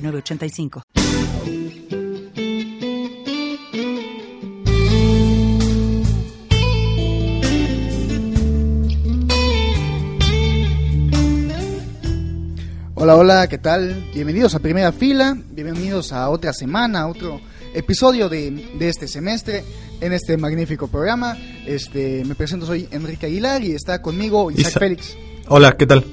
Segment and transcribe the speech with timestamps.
[0.00, 0.82] 985.
[13.00, 14.10] Hola, hola, ¿qué tal?
[14.12, 17.40] Bienvenidos a Primera Fila, bienvenidos a otra semana, a otro
[17.72, 19.62] episodio de, de, este semestre
[20.00, 21.36] en este magnífico programa.
[21.64, 25.16] Este, me presento, soy Enrique Aguilar y está conmigo Isaac Isa Félix.
[25.46, 26.04] Hola, ¿qué tal?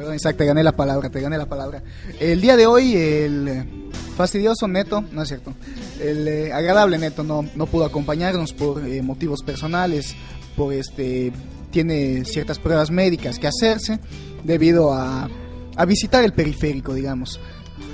[0.00, 1.82] Perdón, Isaac, te gané la palabra, te gané la palabra.
[2.18, 5.52] El día de hoy, el fastidioso Neto, no es cierto,
[6.00, 10.16] el eh, agradable Neto no, no pudo acompañarnos por eh, motivos personales,
[10.56, 11.34] por este,
[11.70, 14.00] tiene ciertas pruebas médicas que hacerse
[14.42, 15.28] debido a,
[15.76, 17.38] a visitar el periférico, digamos.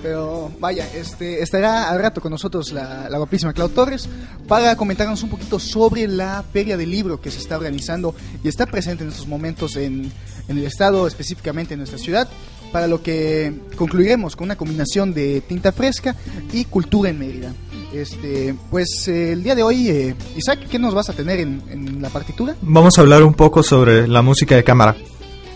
[0.01, 4.09] Pero vaya, este, estará al rato con nosotros la, la guapísima Clau Torres
[4.47, 8.67] para comentarnos un poquito sobre la feria del libro que se está organizando y está
[8.67, 10.13] presente en estos momentos en,
[10.49, 12.29] en el estado, específicamente en nuestra ciudad,
[12.73, 16.15] para lo que concluiremos con una combinación de tinta fresca
[16.53, 17.53] y cultura en Mérida.
[17.93, 21.63] Este, pues eh, el día de hoy, eh, Isaac, ¿qué nos vas a tener en,
[21.71, 22.57] en la partitura?
[22.61, 24.97] Vamos a hablar un poco sobre la música de cámara.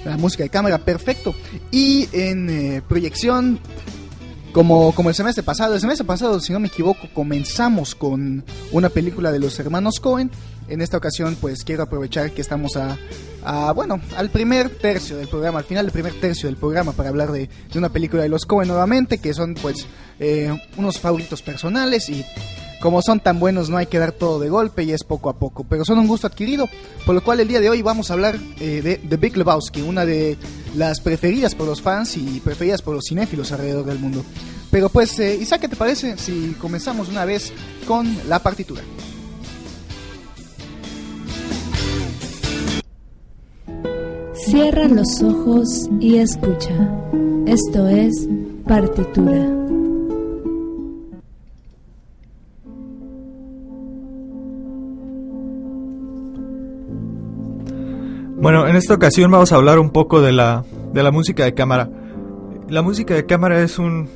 [0.05, 1.35] La música de cámara, perfecto.
[1.71, 3.59] Y en eh, proyección,
[4.53, 8.89] como, como el semestre pasado, el semestre pasado, si no me equivoco, comenzamos con una
[8.89, 10.31] película de los hermanos Cohen.
[10.71, 15.59] En esta ocasión, pues quiero aprovechar que estamos a, bueno, al primer tercio del programa,
[15.59, 18.69] al final del primer tercio del programa, para hablar de, una película de los Cohen
[18.69, 19.87] nuevamente, que son pues
[20.21, 22.25] eh, unos favoritos personales y
[22.81, 25.39] como son tan buenos no hay que dar todo de golpe y es poco a
[25.39, 26.69] poco, pero son un gusto adquirido,
[27.05, 29.83] por lo cual el día de hoy vamos a hablar eh, de The Big Lebowski,
[29.83, 30.39] una de
[30.77, 34.25] las preferidas por los fans y preferidas por los cinéfilos alrededor del mundo.
[34.71, 37.53] Pero pues, eh, Isaac, ¿qué te parece si comenzamos una vez
[37.87, 38.83] con la partitura?
[44.50, 46.75] Cierra los ojos y escucha.
[47.47, 48.28] Esto es
[48.66, 49.49] partitura.
[58.38, 61.55] Bueno, en esta ocasión vamos a hablar un poco de la, de la música de
[61.55, 61.88] cámara.
[62.69, 64.09] La música de cámara es un,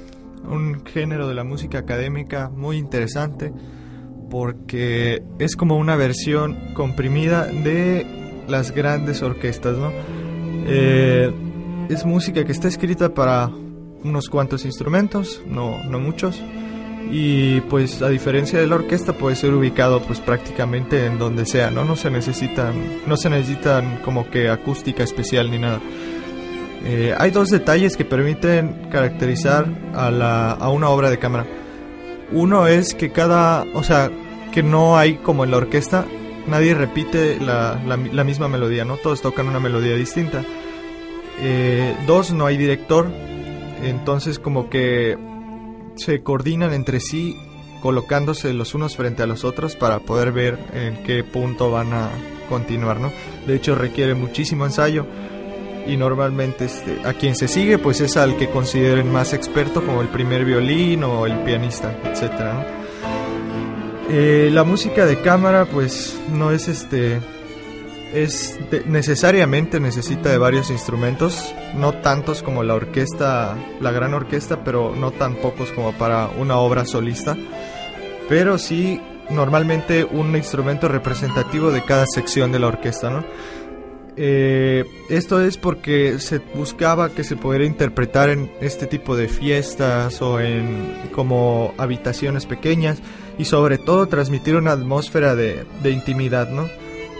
[0.50, 3.52] un género de la música académica muy interesante
[4.30, 9.92] porque es como una versión comprimida de las grandes orquestas, ¿no?
[10.66, 11.32] Eh,
[11.88, 13.50] es música que está escrita para
[14.02, 16.42] unos cuantos instrumentos, no, no muchos,
[17.10, 21.70] y pues a diferencia de la orquesta puede ser ubicado pues prácticamente en donde sea,
[21.70, 21.84] ¿no?
[21.84, 22.74] No se necesitan,
[23.06, 25.80] no se necesitan como que acústica especial ni nada.
[26.86, 31.46] Eh, hay dos detalles que permiten caracterizar a, la, a una obra de cámara.
[32.32, 34.10] Uno es que cada, o sea,
[34.52, 36.04] que no hay como en la orquesta,
[36.46, 38.96] nadie repite la, la, misma melodía, ¿no?
[38.96, 40.44] Todos tocan una melodía distinta.
[41.40, 43.10] Eh, dos, no hay director,
[43.82, 45.18] entonces como que
[45.96, 47.36] se coordinan entre sí
[47.82, 52.08] colocándose los unos frente a los otros para poder ver en qué punto van a
[52.48, 53.12] continuar, ¿no?
[53.46, 55.06] De hecho requiere muchísimo ensayo
[55.86, 60.00] y normalmente este, a quien se sigue pues es al que consideren más experto como
[60.00, 62.83] el primer violín o el pianista, etcétera, ¿no?
[64.10, 67.20] Eh, la música de cámara pues no es este
[68.12, 74.94] es necesariamente necesita de varios instrumentos, no tantos como la orquesta, la gran orquesta, pero
[74.94, 77.36] no tan pocos como para una obra solista,
[78.28, 79.00] pero sí
[79.30, 83.24] normalmente un instrumento representativo de cada sección de la orquesta, ¿no?
[84.16, 90.22] Eh, esto es porque se buscaba que se pudiera interpretar en este tipo de fiestas
[90.22, 93.02] o en como habitaciones pequeñas
[93.38, 96.68] y sobre todo transmitir una atmósfera de, de intimidad, ¿no?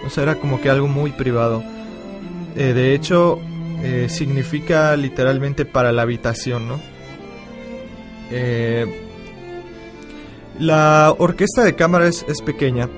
[0.06, 1.62] O sea, era como que algo muy privado.
[2.56, 3.40] Eh, de hecho,
[3.82, 6.80] eh, significa literalmente para la habitación, ¿no?
[8.30, 8.86] Eh,
[10.58, 12.88] la orquesta de cámara es, pequeña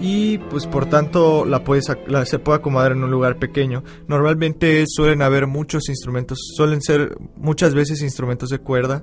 [0.00, 3.82] y pues por tanto la puedes, se puede acomodar en un lugar pequeño.
[4.06, 9.02] Normalmente suelen haber muchos instrumentos, suelen ser muchas veces instrumentos de cuerda.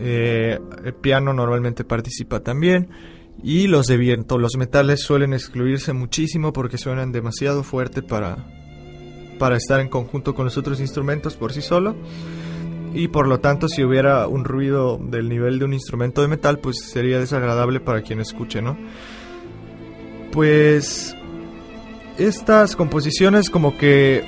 [0.00, 2.88] El piano normalmente participa también
[3.42, 4.38] y los de viento.
[4.38, 8.46] Los metales suelen excluirse muchísimo porque suenan demasiado fuerte para,
[9.38, 11.96] para estar en conjunto con los otros instrumentos por sí solo.
[12.92, 16.58] y por lo tanto si hubiera un ruido del nivel de un instrumento de metal
[16.58, 18.76] pues sería desagradable para quien escuche, ¿no?
[20.32, 21.16] Pues
[22.18, 24.24] estas composiciones como que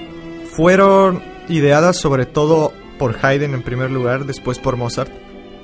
[0.53, 5.11] fueron ideadas sobre todo por Haydn en primer lugar, después por Mozart.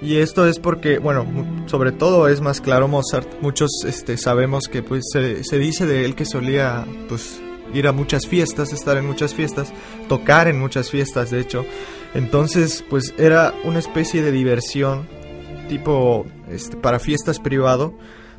[0.00, 1.26] Y esto es porque, bueno,
[1.66, 3.40] sobre todo es más claro Mozart.
[3.40, 7.40] Muchos este, sabemos que pues se, se dice de él que solía pues
[7.74, 9.72] ir a muchas fiestas, estar en muchas fiestas,
[10.08, 11.64] tocar en muchas fiestas, de hecho.
[12.14, 15.08] Entonces, pues era una especie de diversión
[15.68, 17.94] tipo este, para fiestas privado.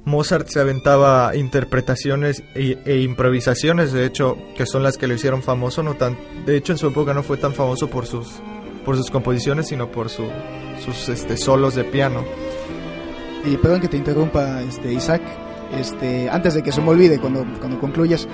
[0.06, 5.44] Mozart se aventaba interpretaciones e, e, improvisaciones, de hecho, que son las que lo hicieron
[5.44, 5.84] famoso.
[5.84, 8.28] No tan, de hecho, en su época no fue tan famoso por sus,
[8.86, 10.24] por sus composiciones, sino por su,
[10.84, 12.24] sus este, solos de piano.
[13.46, 15.22] Y perdón que te interrumpa, este, Isaac.
[15.78, 18.28] Este, antes de que se me olvide, cuando, cuando concluyas,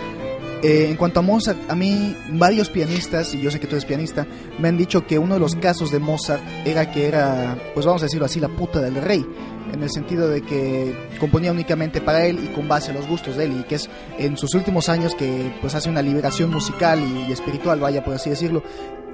[0.63, 3.86] eh, en cuanto a Mozart, a mí varios pianistas, y yo sé que tú eres
[3.86, 4.25] pianista,
[4.57, 8.01] me han dicho que uno de los casos de Mozart era que era, pues vamos
[8.01, 9.24] a decirlo así, la puta del rey,
[9.71, 13.36] en el sentido de que componía únicamente para él y con base a los gustos
[13.36, 17.00] de él, y que es en sus últimos años que pues hace una liberación musical
[17.00, 18.63] y, espiritual, vaya por así decirlo.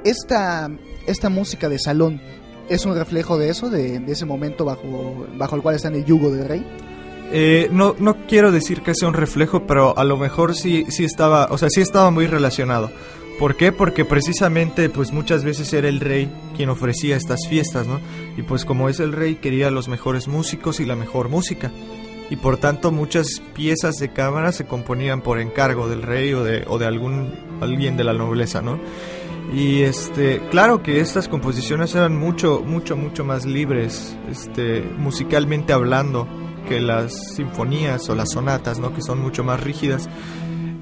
[0.04, 0.69] Esta,
[1.06, 2.22] esta música de salón
[2.73, 6.06] es un reflejo de eso, de, ese momento bajo, bajo el cual está en el
[6.06, 6.65] yugo del rey.
[7.33, 11.06] Eh, no, no quiero decir que sea un reflejo, pero a lo mejor sí, sí
[11.06, 12.91] estaba, o sea, sí estaba muy relacionado.
[13.39, 13.71] ¿Por qué?
[13.71, 18.00] Porque precisamente, pues muchas veces era el rey quien ofrecía estas fiestas, ¿no?
[18.38, 21.71] Y pues como es el rey, quería los mejores músicos y la mejor música.
[22.29, 26.65] Y por tanto muchas piezas de cámara se componían por encargo del rey o de,
[26.67, 28.79] o de algún, alguien de la nobleza, ¿no?
[29.51, 36.25] Y este, claro que estas composiciones eran mucho, mucho, mucho más libres, este, musicalmente hablando
[36.69, 38.94] que las sinfonías o las sonatas, ¿no?
[38.94, 40.07] que son mucho más rígidas.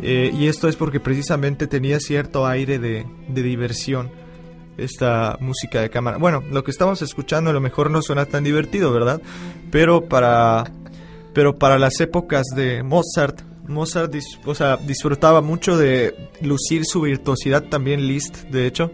[0.02, 4.12] Eh, y esto es porque precisamente tenía cierto aire de, de, diversión
[4.78, 6.18] esta música de cámara.
[6.18, 9.20] Bueno, lo que estamos escuchando a lo mejor no suena tan divertido, ¿verdad?
[9.72, 10.72] Pero para,
[11.34, 14.14] pero para las épocas de Mozart, Mozart
[14.46, 18.92] o sea, disfrutaba mucho de lucir su virtuosidad, también Liszt, de hecho,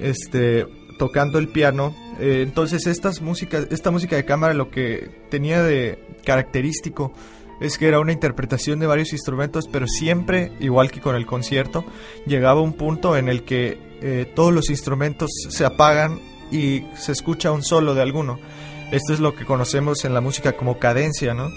[0.00, 0.66] este,
[0.98, 6.04] tocando el piano eh, entonces estas músicas, esta música de cámara lo que tenía de
[6.24, 7.12] característico
[7.60, 11.84] es que era una interpretación de varios instrumentos, pero siempre, igual que con el concierto,
[12.26, 16.20] llegaba un punto en el que eh, todos los instrumentos se apagan
[16.52, 18.38] y se escucha un solo de alguno.
[18.92, 21.50] Esto es lo que conocemos en la música como cadencia, ¿no?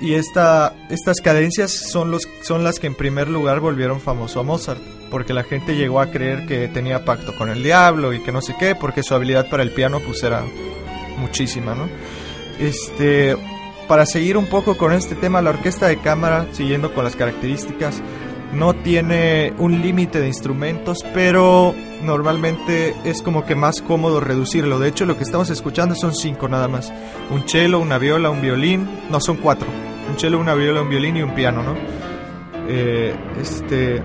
[0.00, 4.42] Y esta, estas cadencias son, los, son las que en primer lugar volvieron famoso a
[4.42, 4.80] Mozart,
[5.10, 8.40] porque la gente llegó a creer que tenía pacto con el diablo y que no
[8.40, 10.42] sé qué, porque su habilidad para el piano pues era
[11.18, 11.88] muchísima, ¿no?
[12.58, 13.36] Este,
[13.88, 18.02] para seguir un poco con este tema, la orquesta de cámara, siguiendo con las características,
[18.52, 24.78] no tiene un límite de instrumentos, pero normalmente es como que más cómodo reducirlo.
[24.78, 26.92] De hecho, lo que estamos escuchando son cinco nada más.
[27.30, 29.68] Un cello, una viola, un violín, no son cuatro
[30.10, 31.74] un cello, una viola, un violín y un piano, ¿no?
[32.68, 34.02] Eh, este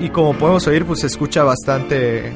[0.00, 2.32] y como podemos oír, pues se escucha bastante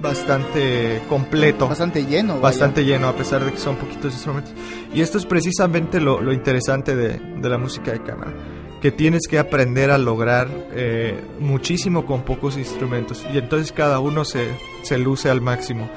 [0.00, 4.52] bastante completo, bastante lleno, bastante lleno a pesar de que son poquitos instrumentos.
[4.92, 8.32] Y esto es precisamente lo, lo interesante de, de, la música de cámara,
[8.84, 14.26] que tienes que aprender a lograr eh, muchísimo con pocos instrumentos y entonces cada uno
[14.26, 14.46] se,
[14.82, 15.88] se luce al máximo.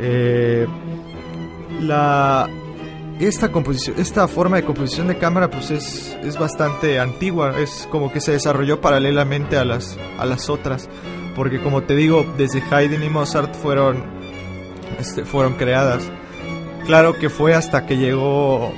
[0.00, 0.68] Eh,
[1.80, 2.48] la
[3.18, 8.12] esta composición, esta forma de composición de cámara pues es, es bastante antigua, es como
[8.12, 10.88] que se desarrolló paralelamente a las, a las otras,
[11.34, 14.00] porque como te digo, desde Haydn y Mozart fueron,
[15.00, 16.08] este, fueron creadas.
[16.86, 18.72] Claro que fue hasta que llegó,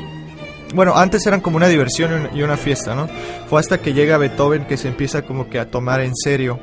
[0.73, 3.09] bueno, antes eran como una diversión y una fiesta, ¿no?
[3.49, 6.59] Fue hasta que llega Beethoven que se empieza como que a tomar en serio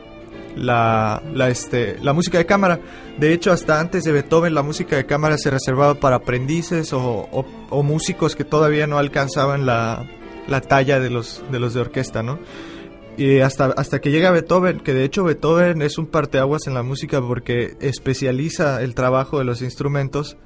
[0.55, 2.79] la, la, este, la música de cámara.
[3.17, 7.45] De hecho, hasta antes de Beethoven, la música de cámara se reservaba para aprendices o,
[7.83, 10.05] músicos que todavía no alcanzaban la,
[10.47, 12.39] la, talla de los, de los de orquesta, ¿no?
[13.17, 16.81] Y hasta, hasta que llega Beethoven, que de hecho Beethoven es un parteaguas en la
[16.81, 20.37] música porque especializa el trabajo de los instrumentos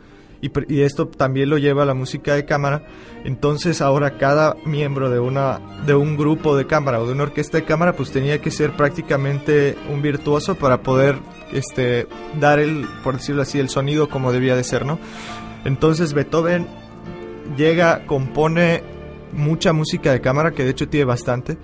[0.41, 2.85] y, esto también lo lleva a la música de cámara.
[3.23, 7.57] Entonces ahora cada miembro de, una, de un grupo de cámara o de una orquesta
[7.57, 11.17] de cámara pues tenía que ser prácticamente un virtuoso para poder
[11.51, 12.07] este,
[12.39, 14.99] dar el, por decirlo así, el sonido como debía de ser, ¿no?
[15.63, 16.67] Entonces Beethoven
[17.57, 18.83] llega, compone
[19.31, 21.57] mucha música de cámara, que de hecho tiene bastante,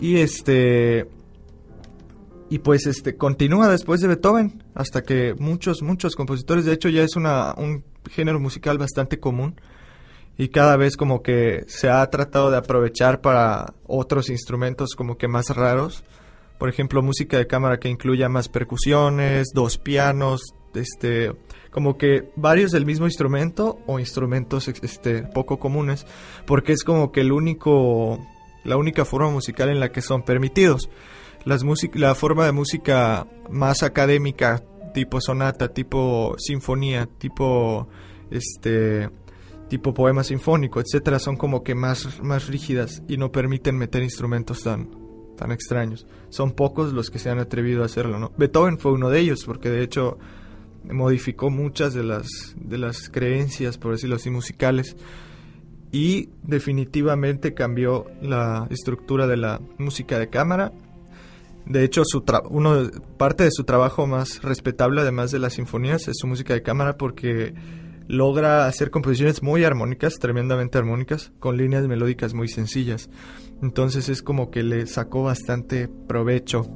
[0.00, 1.08] y este
[2.52, 7.02] y pues este continúa después de Beethoven hasta que muchos muchos compositores de hecho ya
[7.02, 9.58] es una, un género musical bastante común
[10.36, 15.28] y cada vez como que se ha tratado de aprovechar para otros instrumentos como que
[15.28, 16.04] más raros
[16.58, 20.42] por ejemplo música de cámara que incluya más percusiones dos pianos
[20.74, 21.32] este
[21.70, 26.06] como que varios del mismo instrumento o instrumentos este poco comunes,
[26.46, 28.18] porque es como que el único
[28.64, 30.88] la única forma musical en la que son permitidos.
[31.44, 31.62] Las
[31.94, 34.62] la forma de música más académica,
[34.94, 37.88] tipo sonata, tipo sinfonía, tipo
[38.30, 39.10] este
[39.68, 44.62] tipo poema sinfónico, etcétera, son como que más, más rígidas y no permiten meter instrumentos
[44.62, 44.90] tan,
[45.36, 46.06] tan extraños.
[46.28, 48.32] Son pocos los que se han atrevido a hacerlo, ¿no?
[48.36, 50.18] Beethoven fue uno de ellos, porque de hecho
[50.84, 54.94] modificó muchas de las, de las creencias, por decirlo así, musicales
[55.92, 60.72] y definitivamente cambió la estructura de la música de cámara.
[61.66, 66.16] De hecho, su uno, parte de su trabajo más respetable, además de las sinfonías, es
[66.18, 67.54] su música de cámara porque
[68.08, 73.08] logra hacer composiciones muy armónicas, tremendamente armónicas, con líneas melódicas muy sencillas.
[73.62, 76.66] Entonces es como que le sacó bastante provecho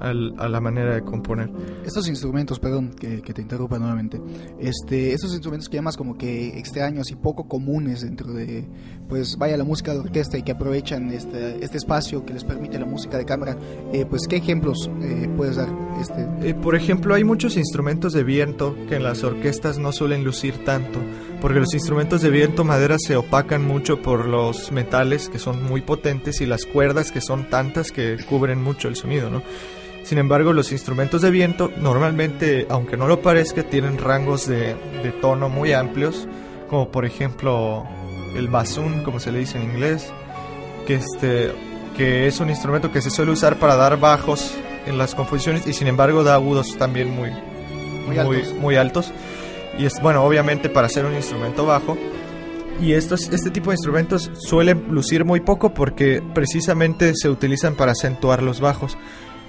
[0.00, 1.50] a la manera de componer.
[1.84, 4.20] Estos instrumentos, perdón que, te interrumpa nuevamente,
[4.58, 8.66] este, estos instrumentos que llamas como que extraños y poco comunes dentro de,
[9.08, 12.78] pues vaya la música de orquesta y que aprovechan este, este espacio que les permite
[12.78, 13.56] la música de cámara,
[13.92, 15.68] eh, pues qué ejemplos eh, puedes dar?
[16.00, 16.48] Este?
[16.48, 20.64] Eh, por ejemplo, hay muchos instrumentos de viento que en las orquestas no suelen lucir
[20.64, 20.98] tanto,
[21.40, 25.82] porque los instrumentos de viento madera se opacan mucho por los metales que son muy
[25.82, 29.42] potentes y las cuerdas que son tantas que cubren mucho el sonido, ¿no?
[30.02, 34.74] Sin embargo, los instrumentos de viento normalmente, aunque no lo parezca, tienen rangos de,
[35.20, 36.26] tono muy amplios,
[36.68, 37.84] como por ejemplo
[38.34, 40.12] el bassoon, como se le dice en inglés,
[40.86, 41.52] que, este,
[41.96, 44.54] que es un instrumento que se suele usar para dar bajos
[44.86, 47.30] en las composiciones y sin embargo da agudos también muy,
[48.60, 49.12] muy, altos.
[49.78, 51.96] Y es bueno, obviamente para ser un instrumento bajo.
[52.80, 57.92] Y estos, este tipo de instrumentos suelen lucir muy poco porque precisamente se utilizan para
[57.92, 58.96] acentuar los bajos.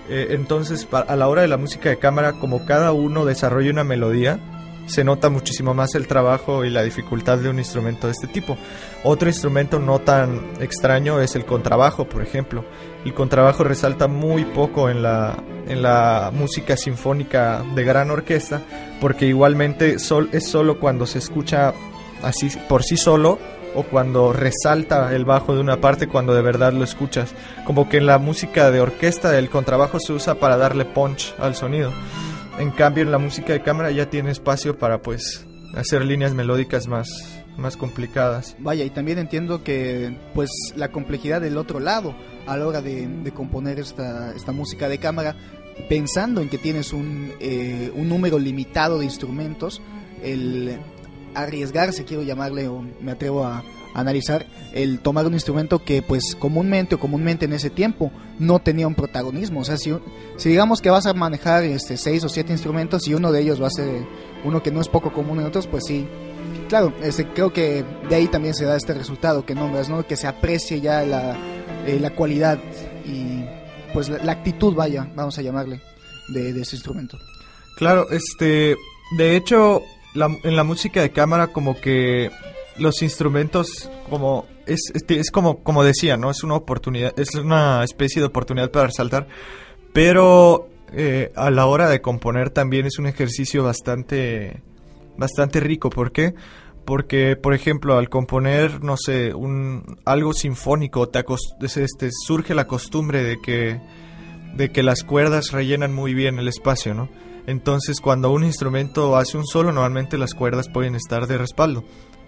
[0.10, 3.84] Eh, entonces, a la hora de la música de cámara, como cada uno desarrolla una
[3.84, 4.40] melodía,
[4.88, 8.58] se nota muchísimo más el trabajo y la dificultad de un instrumento de este tipo.
[9.04, 12.66] Otro instrumento no tan extraño es el contrabajo, por ejemplo.
[13.06, 18.62] El contrabajo resalta muy poco en la, en la música sinfónica de gran orquesta,
[19.00, 21.74] porque igualmente sol, es solo cuando se escucha
[22.22, 23.40] así por sí solo
[23.76, 27.34] o cuando resalta el bajo de una parte cuando de verdad lo escuchas.
[27.66, 31.56] Como que en la música de orquesta el contrabajo se usa para darle punch al
[31.56, 31.92] sonido.
[32.60, 36.88] En cambio en la música de cámara ya tiene espacio para pues hacer líneas melódicas
[36.88, 38.56] más más complicadas.
[38.60, 42.16] Vaya, y también entiendo que pues la complejidad del otro lado
[42.48, 45.36] a la hora de, componer esta, esta música de cámara,
[45.88, 49.82] pensando en que tienes un, eh, un número limitado de instrumentos,
[50.24, 50.80] el
[51.36, 56.96] arriesgarse, quiero llamarle, o me atrevo a, analizar, el tomar un instrumento que pues comúnmente
[56.96, 59.62] o comúnmente en ese tiempo no tenía un protagonismo.
[59.62, 59.94] O sea, si,
[60.38, 63.62] si digamos que vas a manejar este, seis o siete instrumentos y uno de ellos
[63.62, 64.06] va a ser
[64.44, 66.08] uno que no es poco común en otros, pues sí.
[66.70, 70.06] Claro, este, creo que de ahí también se da este resultado que nombras, ¿no?
[70.08, 71.38] Que se aprecie ya la,
[71.86, 72.60] eh, la cualidad
[73.06, 73.44] y
[73.94, 75.82] pues la, actitud, vaya, vamos a llamarle,
[76.30, 77.18] de, de ese instrumento.
[77.76, 78.78] Claro, este,
[79.18, 79.84] de hecho,
[80.16, 82.32] en la música de cámara como que
[82.78, 88.22] los instrumentos como es, es, como como decía no es una oportunidad es una especie
[88.22, 89.28] de oportunidad para resaltar
[89.94, 94.62] pero eh, a la hora de componer también es un ejercicio bastante
[95.18, 95.90] bastante rico.
[95.90, 96.34] ¿por qué?
[96.86, 101.24] porque por ejemplo al componer no sé un algo sinfónico te
[101.62, 103.80] este, surge la costumbre de que
[104.56, 107.08] de que las cuerdas rellenan muy bien el espacio no
[107.48, 111.84] entonces, cuando un instrumento hace un solo, normalmente las cuerdas pueden estar de respaldo.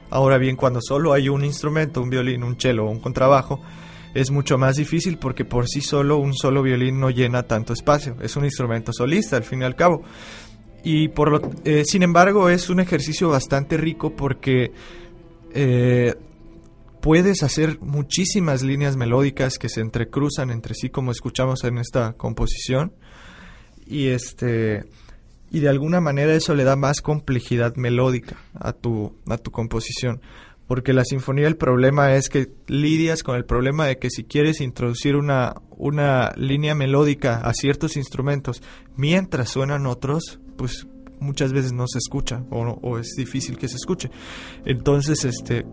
[0.10, 3.60] Ahora bien, cuando solo hay un instrumento, un violín, un cello o un contrabajo,
[4.13, 8.15] es mucho más difícil porque por sí solo un solo violín no llena tanto espacio.
[8.22, 10.03] Es un instrumento solista, al fin y al cabo.
[10.84, 14.72] Y por lo, eh, sin embargo, es un ejercicio bastante rico porque
[15.53, 16.13] eh,
[17.01, 22.93] puedes hacer muchísimas líneas melódicas que se entrecruzan entre sí, como escuchamos en esta composición.
[23.86, 24.86] Y este
[25.53, 30.19] y de alguna manera eso le da más complejidad melódica a tu, a tu composición.
[30.67, 34.62] Porque la sinfonía el problema es que lidias con el problema de que si quieres
[34.62, 38.63] introducir una, una línea melódica a ciertos instrumentos
[38.95, 40.88] mientras suenan otros, pues
[41.19, 44.10] muchas veces no se escucha o, o es difícil que se escuche.
[44.65, 45.67] Entonces, este,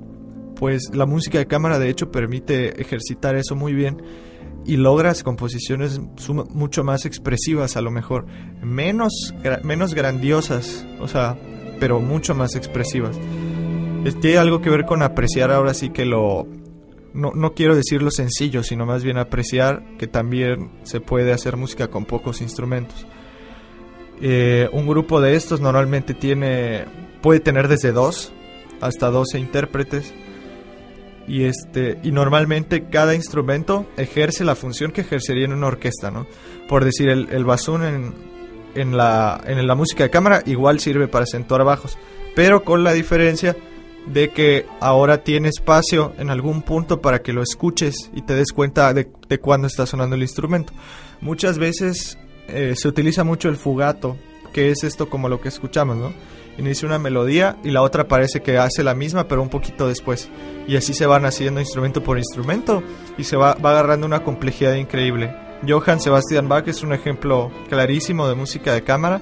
[0.57, 3.97] pues la música de cámara de hecho permite ejercitar eso muy bien
[4.65, 6.01] y logras composiciones
[6.51, 8.27] mucho más expresivas a lo mejor,
[8.63, 11.37] menos, menos grandiosas, o sea,
[11.79, 13.19] pero mucho más expresivas.
[14.21, 16.47] Tiene algo que ver con apreciar ahora sí que lo...
[17.13, 21.57] No, no quiero decir lo sencillo, sino más bien apreciar que también se puede hacer
[21.57, 23.05] música con pocos instrumentos.
[24.23, 26.85] Eh, un grupo de estos normalmente tiene
[27.23, 28.33] puede tener desde dos
[28.81, 30.15] hasta 12 intérpretes
[31.31, 36.27] y este y normalmente cada instrumento ejerce la función que ejercería en una orquesta, ¿no?
[36.69, 38.15] Por decir el, el basún en,
[38.75, 41.97] en la en la música de cámara igual sirve para acentuar bajos,
[42.35, 43.57] pero con la diferencia
[44.07, 48.51] de que ahora tiene espacio en algún punto para que lo escuches y te des
[48.51, 50.73] cuenta de, de cuándo está sonando el instrumento.
[51.21, 52.19] Muchas veces
[52.49, 54.17] eh, se utiliza mucho el fugato,
[54.53, 56.13] que es esto como lo que escuchamos, ¿no?
[56.59, 60.29] Inicia una melodía y la otra parece que hace la misma, pero un poquito después.
[60.67, 62.83] Y así se van haciendo instrumento por instrumento
[63.17, 65.35] y se va, va agarrando una complejidad increíble.
[65.67, 69.21] Johann Sebastian Bach es un ejemplo clarísimo de música de cámara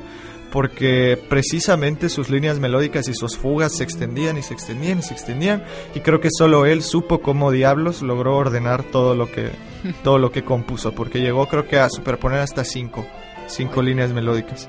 [0.50, 5.14] porque precisamente sus líneas melódicas y sus fugas se extendían y se extendían y se
[5.14, 9.50] extendían y creo que solo él supo cómo diablos logró ordenar todo lo que
[10.02, 13.06] todo lo que compuso porque llegó creo que a superponer hasta cinco
[13.46, 14.68] cinco líneas melódicas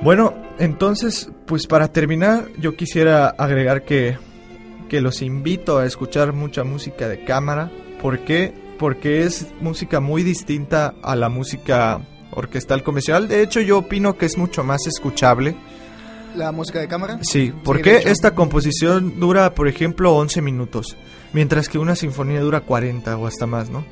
[0.00, 4.18] bueno entonces pues para terminar yo quisiera agregar que
[4.88, 7.70] que los invito a escuchar mucha música de cámara
[8.00, 8.66] ¿por qué?
[8.78, 13.28] porque es música muy distinta a la música orquestal convencional.
[13.28, 15.56] De hecho, yo opino que es mucho más escuchable.
[16.34, 17.18] ¿La música de cámara?
[17.22, 20.96] Sí, porque esta composición dura, por ejemplo, 11 minutos,
[21.32, 23.84] mientras que una sinfonía dura 40 o hasta más, ¿no?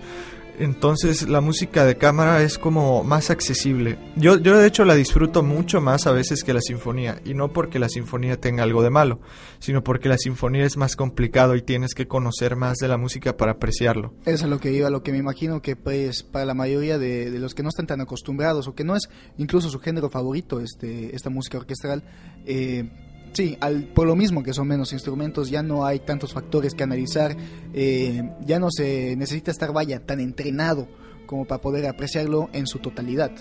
[0.59, 3.99] Entonces la música de cámara es como más accesible.
[4.17, 7.21] Yo, yo de hecho la disfruto mucho más a veces que la sinfonía.
[7.25, 9.21] Y no porque la sinfonía tenga algo de malo,
[9.59, 13.37] sino porque la sinfonía es más complicado y tienes que conocer más de la música
[13.37, 14.15] para apreciarlo.
[14.25, 17.31] Eso es lo que iba, lo que me imagino que pues para la mayoría de,
[17.31, 19.09] de, los que no están tan acostumbrados o que no es
[19.39, 22.03] incluso su género favorito este, esta música orquestral,
[22.47, 22.89] eh,
[23.35, 26.85] Sí, al, por lo mismo que son menos instrumentos, ya no hay tantos factores que
[26.85, 27.37] analizar,
[27.75, 30.88] eh, ya no se necesita estar, vaya, tan entrenado
[31.26, 33.33] como para poder apreciarlo en su totalidad.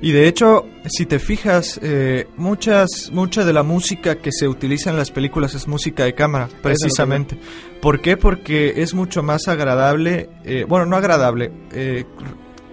[0.00, 4.90] Y de hecho, si te fijas, eh, muchas, mucha de la música que se utiliza
[4.90, 7.38] en las películas es música de cámara, precisamente.
[7.80, 8.16] ¿Por qué?
[8.16, 12.04] Porque es mucho más agradable, eh, bueno, no agradable, eh,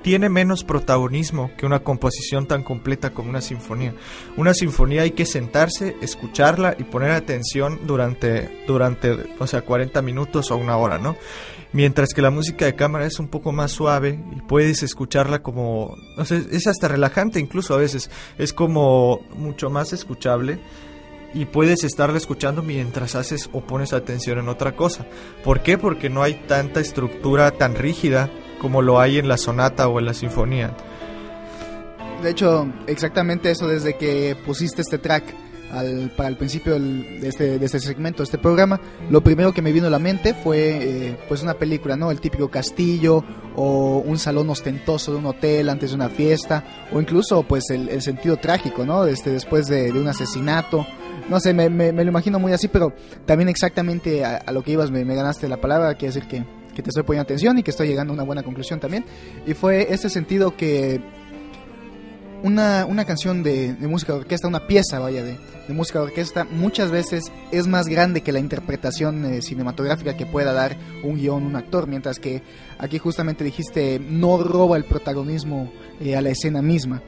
[0.05, 3.95] tiene menos protagonismo que una composición tan completa como una sinfonía.
[4.37, 10.51] Una sinfonía hay que sentarse, escucharla y poner atención durante, durante o sea, 40 minutos
[10.51, 11.17] o una hora, ¿no?
[11.73, 15.95] Mientras que la música de cámara es un poco más suave y puedes escucharla como,
[16.17, 20.59] o sea, es hasta relajante incluso a veces, es como mucho más escuchable
[21.33, 25.07] y puedes estarla escuchando mientras haces o pones atención en otra cosa.
[25.43, 25.79] ¿Por qué?
[25.79, 30.05] Porque no hay tanta estructura tan rígida como lo hay en la sonata o en
[30.05, 30.71] la sinfonía.
[32.21, 35.23] De hecho, exactamente eso desde que pusiste este track
[35.71, 39.53] al, para el principio del, de, este, de este segmento, de este programa, lo primero
[39.53, 42.11] que me vino a la mente fue eh, pues una película, ¿no?
[42.11, 43.23] El típico castillo
[43.55, 47.89] o un salón ostentoso de un hotel antes de una fiesta o incluso pues el,
[47.89, 49.05] el sentido trágico, ¿no?
[49.05, 50.85] Este, después de, un asesinato.
[51.29, 52.93] No sé, me, me, me, lo imagino muy así, pero
[53.25, 56.89] también exactamente a, lo que ibas me ganaste la palabra, quiere decir que que te
[56.89, 59.05] estoy poniendo atención y que estoy llegando a una buena conclusión también.
[59.47, 61.01] Y fue ese sentido que
[62.43, 66.05] una, una canción de, de, música de orquesta, una pieza, vaya, de, de, música de
[66.05, 71.15] orquesta, muchas veces es más grande que la interpretación eh, cinematográfica que pueda dar un
[71.15, 72.43] guion, un actor, mientras que
[72.77, 77.01] aquí justamente dijiste, no roba el protagonismo eh, a la escena misma.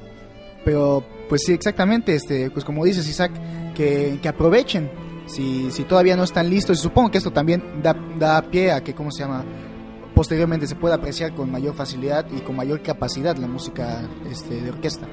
[0.65, 3.31] Pero, pues sí, exactamente, este, pues como dices, Isaac,
[3.75, 4.89] que, que aprovechen
[5.27, 6.79] si, si todavía no están listos.
[6.79, 9.45] Y supongo que esto también da, da pie a que, ¿cómo se llama?
[10.15, 14.69] Posteriormente se pueda apreciar con mayor facilidad y con mayor capacidad la música este, de
[14.71, 15.07] orquesta.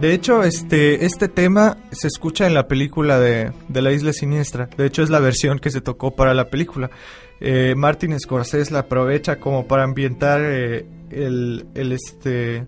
[0.00, 4.68] De hecho, este, este tema se escucha en la película de, de, La Isla Siniestra.
[4.76, 6.90] De hecho, es la versión que se tocó para la película.
[7.40, 12.66] Eh, Martin Scorsese la aprovecha como para ambientar eh, el, el, este,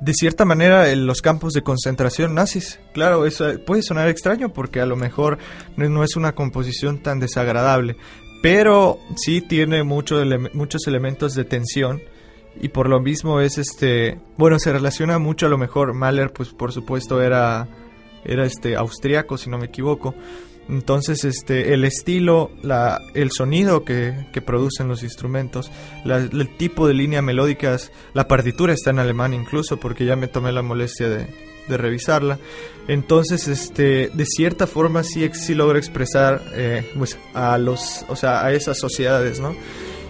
[0.00, 2.80] de cierta manera en los campos de concentración nazis.
[2.92, 5.38] Claro, eso puede sonar extraño porque a lo mejor
[5.76, 7.96] no es una composición tan desagradable,
[8.42, 10.22] pero sí tiene mucho
[10.54, 12.02] muchos elementos de tensión
[12.60, 16.50] y por lo mismo es este, bueno, se relaciona mucho a lo mejor Mahler pues
[16.50, 17.68] por supuesto era
[18.24, 20.14] era este austriaco si no me equivoco.
[20.68, 25.70] Entonces, este, el estilo, la, el sonido que, que producen los instrumentos,
[26.04, 30.52] el tipo de línea melódicas, la partitura está en alemán incluso, porque ya me tomé
[30.52, 31.26] la molestia de,
[31.68, 32.38] de revisarla.
[32.86, 38.44] Entonces, este, de cierta forma sí, sí logra expresar eh, pues, a los, o sea,
[38.44, 39.54] a esas sociedades, ¿no?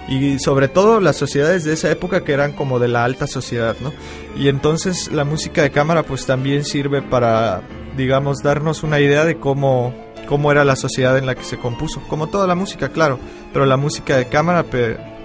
[0.09, 3.77] y sobre todo las sociedades de esa época que eran como de la alta sociedad,
[3.81, 3.93] ¿no?
[4.37, 7.63] Y entonces la música de cámara pues también sirve para,
[7.97, 9.95] digamos, darnos una idea de cómo,
[10.31, 13.19] cómo era la sociedad en la que se compuso, como toda la música, claro,
[13.53, 14.65] pero la música de cámara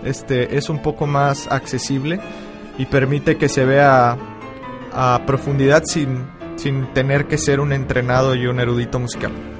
[0.03, 2.19] este, es un poco más accesible
[2.79, 4.17] y permite que se vea
[4.91, 9.54] a profundidad sin, sin tener que ser un entrenado y un erudito musical.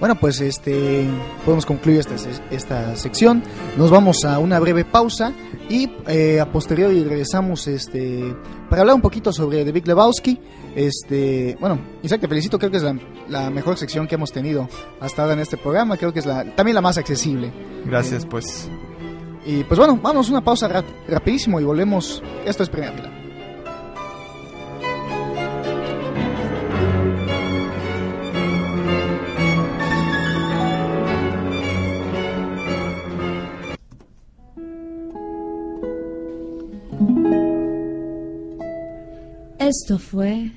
[0.00, 1.06] Bueno, pues este
[1.44, 2.16] podemos concluir esta,
[2.50, 3.42] esta sección.
[3.76, 5.34] Nos vamos a una breve pausa
[5.68, 8.34] y eh, a posteriori regresamos este
[8.70, 10.40] para hablar un poquito sobre The Big Lebowski.
[10.74, 12.84] Este, bueno, Isaac, te felicito, creo que es
[13.28, 14.68] la, mejor sección que hemos tenido
[15.00, 15.98] hasta ahora en este programa.
[15.98, 17.52] Creo que es la, también la más accesible.
[17.84, 18.70] Gracias, pues.
[19.44, 22.22] Y pues bueno, vamos a una pausa rapidísimo y volvemos.
[22.46, 23.19] Esto es primera fila.
[39.70, 40.50] Esto fue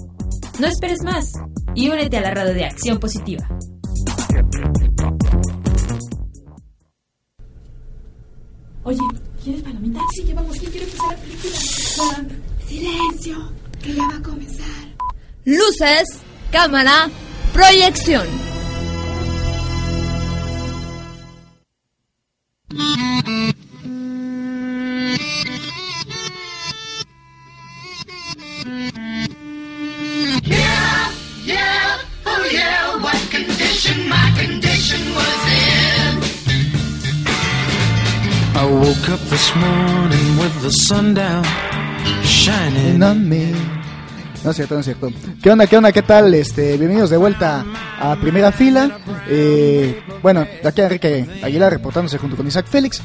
[0.61, 1.33] No esperes más
[1.75, 3.49] y únete a la radio de Acción Positiva.
[8.85, 9.01] Oye,
[9.43, 10.03] ¿quieres palomitas?
[10.13, 10.57] Sí, llevamos.
[10.57, 11.57] ¿Quién quiere empezar la película?
[12.75, 13.37] Silencio,
[13.81, 14.67] que ya va a comenzar.
[15.45, 16.09] Luces,
[16.51, 17.09] cámara,
[17.53, 18.27] proyección.
[30.43, 31.13] Yeah,
[31.45, 36.23] yeah, oh yeah, what condition my condition was in.
[38.57, 41.74] I woke up this morning with the sun down.
[44.45, 45.11] No es cierto, no es cierto.
[45.43, 46.35] ¿Qué onda, qué onda, qué tal?
[46.35, 47.65] Este, bienvenidos de vuelta
[47.99, 48.99] a primera fila.
[49.31, 53.01] Eh, bueno, aquí Enrique Aguilar reportándose junto con Isaac Félix.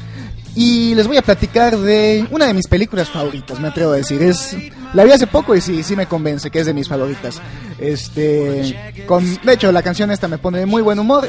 [0.54, 4.20] Y les voy a platicar de una de mis películas favoritas, me atrevo a decir.
[4.22, 4.54] Es,
[4.92, 7.40] la vi hace poco y sí, sí me convence que es de mis favoritas.
[7.78, 8.76] Este,
[9.42, 11.26] de hecho, la canción esta me pone de muy buen humor.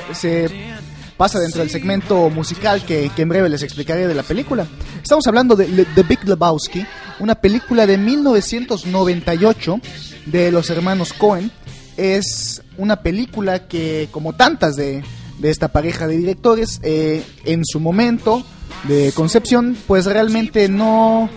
[1.21, 4.65] Pasa dentro del segmento musical que, en breve les explicaré de la película.
[5.03, 6.83] Estamos hablando de The Big Lebowski,
[7.19, 9.79] una película de 1998
[10.25, 11.51] de los hermanos Cohen.
[11.95, 15.03] Es una película que, como tantas de,
[15.43, 18.43] esta pareja de directores, eh, en su momento
[18.85, 21.29] de concepción, pues realmente no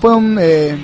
[0.00, 0.78] fue un eh,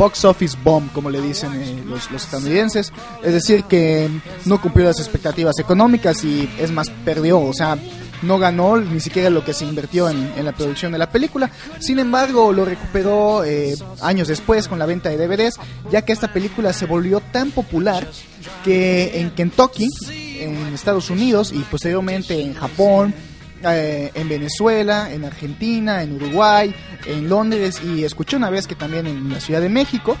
[0.00, 2.90] box office bomb, como le dicen eh, los, los, estadounidenses.
[3.22, 4.08] Es decir, que
[4.46, 7.38] no cumplió las expectativas económicas y es más, perdió.
[7.38, 7.76] O sea,
[8.22, 11.50] no ganó ni siquiera lo que se invirtió en, la producción de la película.
[11.80, 15.56] Sin embargo, lo recuperó eh, años después con la venta de DVDs,
[15.90, 18.08] ya que esta película se volvió tan popular
[18.64, 19.88] que en Kentucky,
[20.40, 23.14] en Estados Unidos y posteriormente en Japón,
[23.64, 26.74] eh, en Venezuela, en Argentina, en Uruguay,
[27.06, 30.16] en Londres y escuché una vez que también en la Ciudad de México,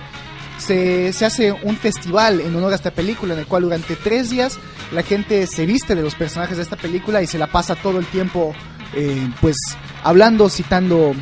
[0.58, 4.28] se, se, hace un festival en honor a esta película, en el cual durante tres
[4.28, 4.58] días
[4.92, 7.98] la gente se viste de los personajes de esta película y se la pasa todo
[7.98, 8.54] el tiempo,
[8.94, 9.56] eh, pues,
[10.02, 11.14] hablando, citando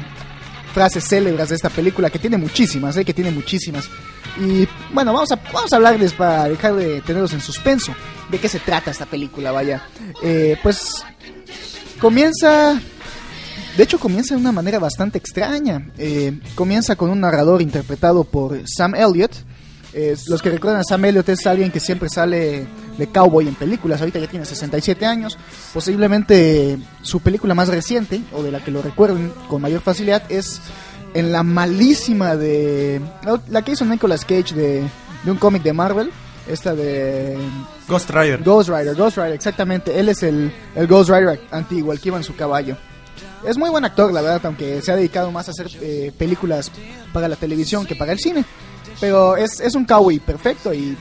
[0.74, 3.04] frases célebres de esta película, que tiene muchísimas, ¿eh?
[3.04, 3.88] que tiene muchísimas.
[4.40, 7.92] Y bueno, vamos a, vamos a hablarles para dejar de tenerlos en suspenso.
[8.30, 9.50] ¿De qué se trata esta película?
[9.52, 9.82] Vaya.
[10.22, 11.04] Eh, pues
[11.98, 12.80] comienza
[13.78, 15.88] de hecho, comienza de una manera bastante extraña.
[15.98, 19.32] Eh, comienza con un narrador interpretado por Sam Elliott.
[20.26, 22.66] Los que recuerdan a Sam Elliott es alguien que siempre sale
[22.98, 24.00] de cowboy en películas.
[24.00, 25.38] Ahorita ya tiene 67 años.
[25.72, 30.60] Posiblemente su película más reciente, o de la que lo recuerden con mayor facilidad, es
[31.14, 33.00] en la malísima de.
[33.48, 34.90] La que hizo Nicolas Cage de
[35.24, 36.10] un cómic de Marvel.
[36.48, 37.36] Esta de.
[37.86, 38.42] Ghost Rider.
[38.42, 39.98] Ghost Rider, Ghost Rider, exactamente.
[39.98, 42.76] Él es el, el Ghost Rider antiguo, el que iba en su caballo.
[43.46, 46.70] Es muy buen actor, la verdad, aunque se ha dedicado más a hacer eh, películas
[47.12, 48.44] para la televisión que para el cine.
[49.00, 50.96] Pero es, es un cowboy perfecto y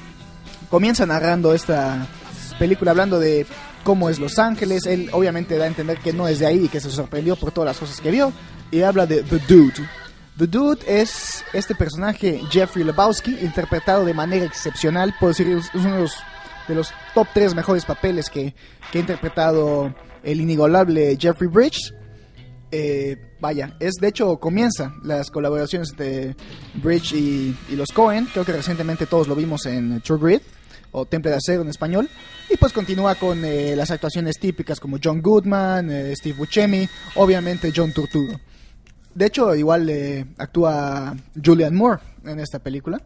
[0.69, 2.05] comienza narrando esta
[2.59, 3.45] película hablando de
[3.83, 4.85] cómo es Los Ángeles.
[4.85, 7.51] Él obviamente da a entender que no es de ahí y que se sorprendió por
[7.51, 8.31] todas las cosas que vio.
[8.69, 9.87] Y habla de The Dude.
[10.37, 15.15] The Dude es este personaje, Jeffrey Lebowski, interpretado de manera excepcional.
[15.19, 16.15] Puedo decir, es uno de los
[16.67, 18.53] de los top 3 mejores papeles que,
[18.91, 21.93] que ha interpretado el inigualable Jeffrey Bridges.
[22.69, 26.35] Eh, vaya, es de hecho comienza las colaboraciones de
[26.75, 28.27] Bridge y, y los Cohen.
[28.31, 30.43] Creo que recientemente todos lo vimos en True Grit
[30.91, 32.09] o Temple de Acero en español.
[32.49, 37.73] Y pues continúa con eh, las actuaciones típicas como John Goodman, eh, Steve Buscemi, obviamente
[37.75, 38.39] John Turturro.
[39.17, 43.01] De hecho, igual eh, actúa Julian Moore en esta película,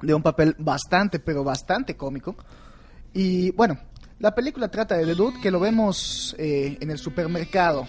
[0.00, 2.36] de un papel bastante, pero bastante cómico.
[3.12, 3.78] Y bueno,
[4.18, 7.86] la película trata de The Dude, que lo vemos eh, en el supermercado.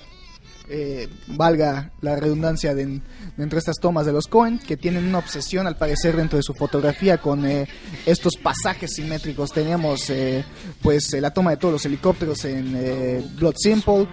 [0.74, 3.02] Eh, valga la redundancia de,
[3.36, 6.54] de estas tomas de los Cohen, que tienen una obsesión al parecer dentro de su
[6.54, 7.68] fotografía con eh,
[8.06, 9.52] estos pasajes simétricos.
[9.52, 10.46] Teníamos eh,
[10.82, 14.08] pues eh, la toma de todos los helicópteros en Blood Simple,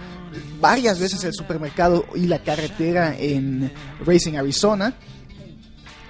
[0.59, 3.71] varias veces el supermercado y la carretera en
[4.05, 4.93] Racing Arizona.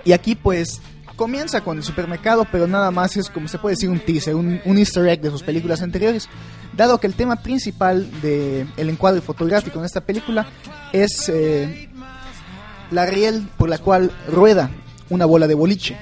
[0.05, 0.81] Y aquí pues
[1.15, 4.61] comienza con el supermercado, pero nada más es como se puede decir un teaser, un,
[4.63, 6.29] un easter egg de sus películas anteriores,
[6.75, 10.47] dado que el tema principal del el encuadre fotográfico en esta película
[10.93, 11.89] es eh,
[12.91, 14.71] la riel por la cual rueda
[15.09, 15.97] una bola de boliche.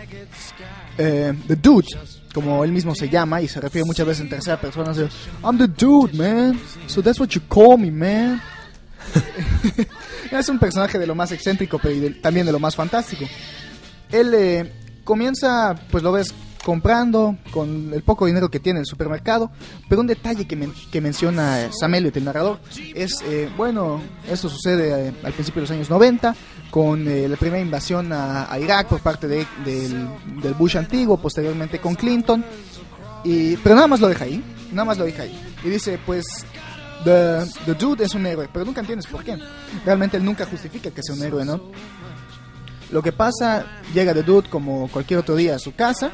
[0.98, 1.88] Eh, the Dude,
[2.34, 4.94] como él mismo se llama, y se refiere muchas veces en tercera persona,
[5.44, 8.42] I'm the dude, man, so that's what you call me, man.
[10.32, 13.26] es un personaje de lo más excéntrico, pero también de lo más fantástico.
[14.12, 18.86] Él eh, comienza, pues lo ves comprando con el poco dinero que tiene en el
[18.86, 19.52] supermercado,
[19.88, 22.60] pero un detalle que, men- que menciona eh, Sam Elliott, el narrador,
[22.96, 26.36] es, eh, bueno, esto sucede eh, al principio de los años 90,
[26.70, 30.08] con la primera invasión a, Irak por parte de- del,
[30.41, 32.43] del Bush antiguo, posteriormente con Clinton,
[33.24, 35.39] y, pero nada más lo deja ahí, nada más lo deja ahí.
[35.63, 36.26] Y dice, pues,
[37.04, 39.38] the, the dude es un héroe, pero nunca entiendes por qué.
[39.86, 41.62] Realmente él nunca justifica que sea un héroe, ¿no?
[42.91, 46.12] Lo que pasa, llega The Dude como cualquier otro día a su casa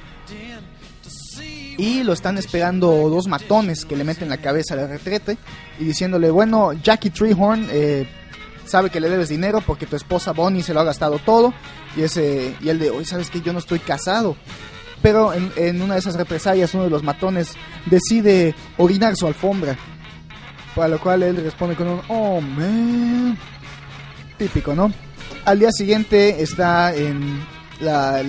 [1.78, 5.38] y lo están esperando dos matones que le meten la cabeza al retrete
[5.80, 8.08] y diciéndole, bueno, Jackie Treehorn eh,
[8.66, 11.54] sabe que le debes dinero porque tu esposa Bonnie se lo ha gastado todo
[11.98, 14.36] y ese y él de, hoy sabes que yo no estoy casado.
[15.02, 17.56] Pero en, una de esas represalias uno de los matones
[17.88, 19.76] decide orinar su alfombra.
[20.76, 23.38] Para lo cual él responde con un, oh man.
[24.38, 24.94] Típico, ¿no?
[25.46, 27.46] Al día siguiente está en
[27.82, 28.24] la-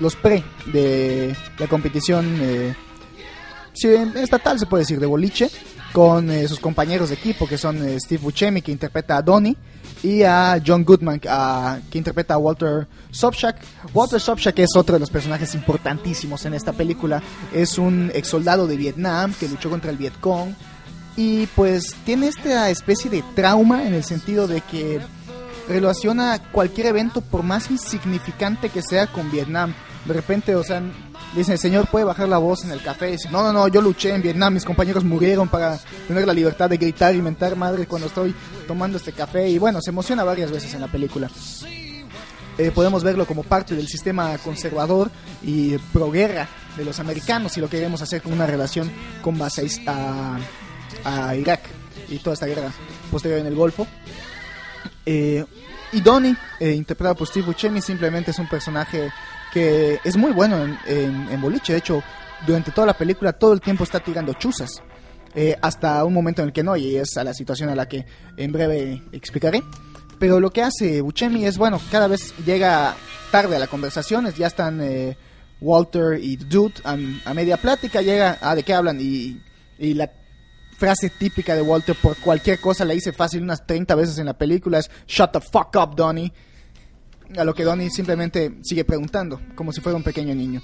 [0.00, 2.74] los pre de la competición eh,
[4.16, 5.50] estatal, se puede decir, de boliche,
[5.92, 9.56] con eh, sus compañeros de equipo, que son eh, Steve Buscemi, que interpreta a Donnie,
[10.02, 13.56] y a John Goodman, a- que interpreta a Walter Sobchak.
[13.92, 17.22] Walter Sobchak es otro de los personajes importantísimos en esta película.
[17.52, 20.54] Es un ex soldado de Vietnam que luchó contra el Vietcong.
[21.16, 25.00] Y pues tiene esta especie de trauma en el sentido de que
[25.68, 29.74] relaciona cualquier evento, por más insignificante que sea, con Vietnam.
[30.04, 30.82] De repente, o sea,
[31.34, 33.12] dicen, señor, puede bajar la voz en el café.
[33.12, 36.70] Dice, no, no, no, yo luché en Vietnam, mis compañeros murieron para tener la libertad
[36.70, 38.34] de gritar y mentar madre cuando estoy
[38.66, 39.48] tomando este café.
[39.48, 41.30] Y bueno, se emociona varias veces en la película.
[42.58, 45.10] Eh, podemos verlo como parte del sistema conservador
[45.42, 48.90] y proguerra de los americanos y lo queremos hacer con una relación
[49.22, 50.38] con base a,
[51.04, 51.60] a Irak
[52.08, 52.70] y toda esta guerra
[53.10, 53.86] posterior en el Golfo.
[55.06, 55.44] Eh,
[55.92, 59.10] y Donnie, eh, interpretado por Steve Buscemi, simplemente es un personaje
[59.52, 61.72] que es muy bueno en, en- en boliche.
[61.72, 62.02] De hecho,
[62.46, 64.82] durante toda la película todo el tiempo está tirando chuzas.
[65.34, 67.86] Eh, hasta un momento en el que no, y es a la situación a la
[67.88, 68.04] que
[68.36, 69.62] en breve explicaré.
[70.18, 72.94] Pero lo que hace Buscemi es, bueno, cada vez llega
[73.30, 75.16] tarde a la conversación, es- ya están eh,
[75.60, 78.98] Walter y Dude a, a media plática, llega, ah, ¿de qué hablan?
[79.00, 79.40] Y,
[79.78, 80.10] y la
[80.76, 84.32] frase típica de Walter por cualquier cosa la hice fácil unas 30 veces en la
[84.38, 86.32] película es Shut the fuck up, Donnie.
[87.36, 90.60] A lo que Donnie simplemente sigue preguntando, como si fuera un pequeño niño.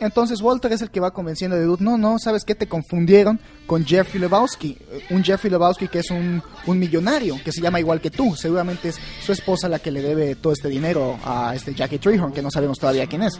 [0.00, 2.54] Entonces Walter es el que va convenciendo de Dude, no, no, ¿sabes qué?
[2.54, 4.76] Te confundieron con Jeffrey Lebowski.
[5.10, 8.34] Un Jeffrey Lebowski que es un, un millonario, que se llama igual que tú.
[8.34, 12.32] Seguramente es su esposa la que le debe todo este dinero a este Jackie Treehorn,
[12.32, 13.38] que no sabemos todavía quién es.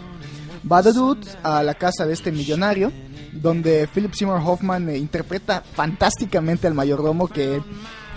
[0.70, 2.92] Va The Dude a la casa de este millonario,
[3.33, 7.61] donde Philip Seymour Hoffman eh, interpreta fantásticamente al mayordomo, que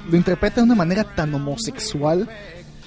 [0.09, 2.29] lo interpreta de una manera tan homosexual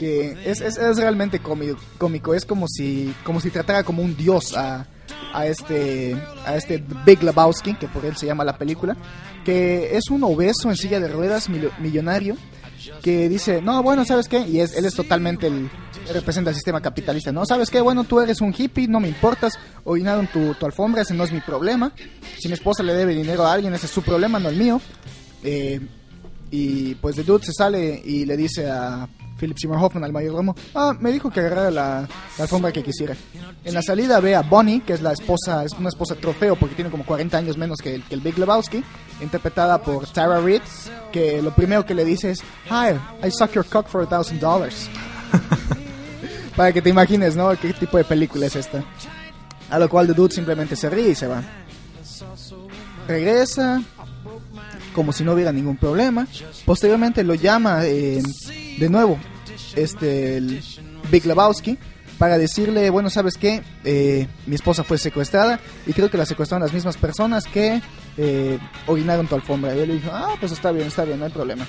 [0.01, 2.33] que es, es, es realmente cómico, cómico.
[2.35, 4.87] Es como si, como si tratara como un dios a,
[5.35, 8.97] a este a este Big Lebowski, que por él se llama la película,
[9.45, 12.35] que es un obeso en silla de ruedas mil- millonario
[13.03, 14.41] que dice, no, bueno, ¿sabes qué?
[14.41, 15.71] Y es, él es totalmente el,
[16.15, 17.45] representa el sistema capitalista, ¿no?
[17.45, 17.83] ¿Sabes qué?
[17.83, 19.53] Bueno, tú eres un hippie, no me importas,
[19.85, 21.93] orinaron tu, tu alfombra, ese no es mi problema.
[22.39, 24.81] Si mi esposa le debe dinero a alguien, ese es su problema, no el mío.
[25.45, 25.79] Eh,
[26.51, 29.07] y pues The Dude se sale y le dice a
[29.41, 33.17] Philip Seymour Hoffman al mayordomo, ah, me dijo que agarrara la, la alfombra que quisiera.
[33.65, 36.75] En la salida ve a Bonnie, que es la esposa, es una esposa trofeo porque
[36.75, 38.85] tiene como 40 años menos que el, que el Big Lebowski,
[39.21, 40.63] interpretada por Tara Reid,
[41.13, 44.41] que lo primero que le dice es, Hi, I suck your cock for a thousand
[44.41, 44.89] dollars.
[46.57, 47.51] Para que te imagines, ¿no?
[47.59, 48.85] ¿Qué tipo de película es esta?
[49.71, 51.43] A lo cual The Dude simplemente se ríe y se va.
[53.07, 53.83] Regresa,
[54.95, 56.27] como si no hubiera ningún problema.
[56.65, 58.23] Posteriormente lo llama eh,
[58.79, 59.19] de nuevo
[59.77, 60.63] este el
[61.11, 61.79] Big Lebowski
[62.19, 63.63] para decirle, bueno, ¿sabes qué?
[63.83, 67.81] Eh, mi esposa fue secuestrada y creo que la secuestraron las mismas personas que
[68.19, 69.75] eh, orinaron tu alfombra.
[69.75, 71.67] Y él le dijo, ah, pues está bien, está bien, no hay problema.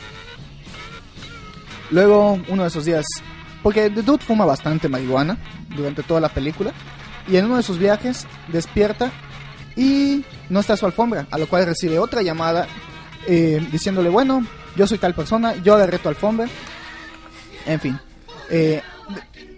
[1.89, 3.05] Luego, uno de esos días,
[3.63, 5.37] porque The Dude fuma bastante marihuana
[5.75, 6.73] durante toda la película,
[7.27, 9.11] y en uno de sus viajes despierta
[9.75, 12.67] y no está su alfombra, a lo cual recibe otra llamada
[13.27, 16.47] eh, diciéndole, bueno, yo soy tal persona, yo agarré tu alfombra,
[17.65, 17.99] en fin.
[18.49, 18.81] Eh,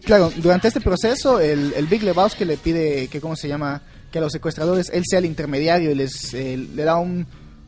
[0.04, 3.82] claro, durante este proceso el, el Big Lebowski le pide que, ¿cómo se llama?
[4.12, 7.26] Que a los secuestradores él sea el intermediario y les eh, le da un,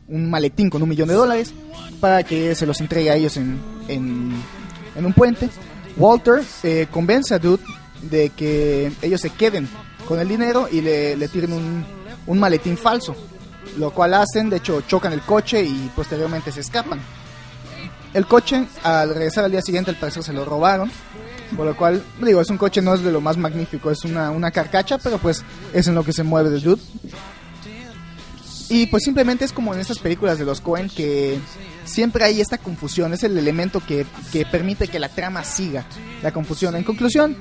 [0.08, 1.52] un maletín con un millón de dólares
[2.00, 4.32] para que se los entregue a ellos en, en,
[4.94, 5.48] en un puente.
[5.96, 7.62] Walter eh, convence a Dude
[8.02, 9.68] de que ellos se queden
[10.06, 11.84] con el dinero y le, le tiren un,
[12.26, 13.16] un maletín falso.
[13.78, 17.00] Lo cual hacen, de hecho chocan el coche y posteriormente se escapan.
[18.14, 20.90] El coche, al regresar al día siguiente, al parecer se lo robaron.
[21.56, 24.30] Por lo cual, digo, es un coche, no es de lo más magnífico, es una,
[24.30, 26.82] una carcacha, pero pues es en lo que se mueve The Dude.
[28.68, 31.38] Y pues simplemente es como en estas películas de los Cohen que
[31.84, 35.86] siempre hay esta confusión, es el elemento que, que permite que la trama siga
[36.20, 36.74] la confusión.
[36.74, 37.36] En conclusión,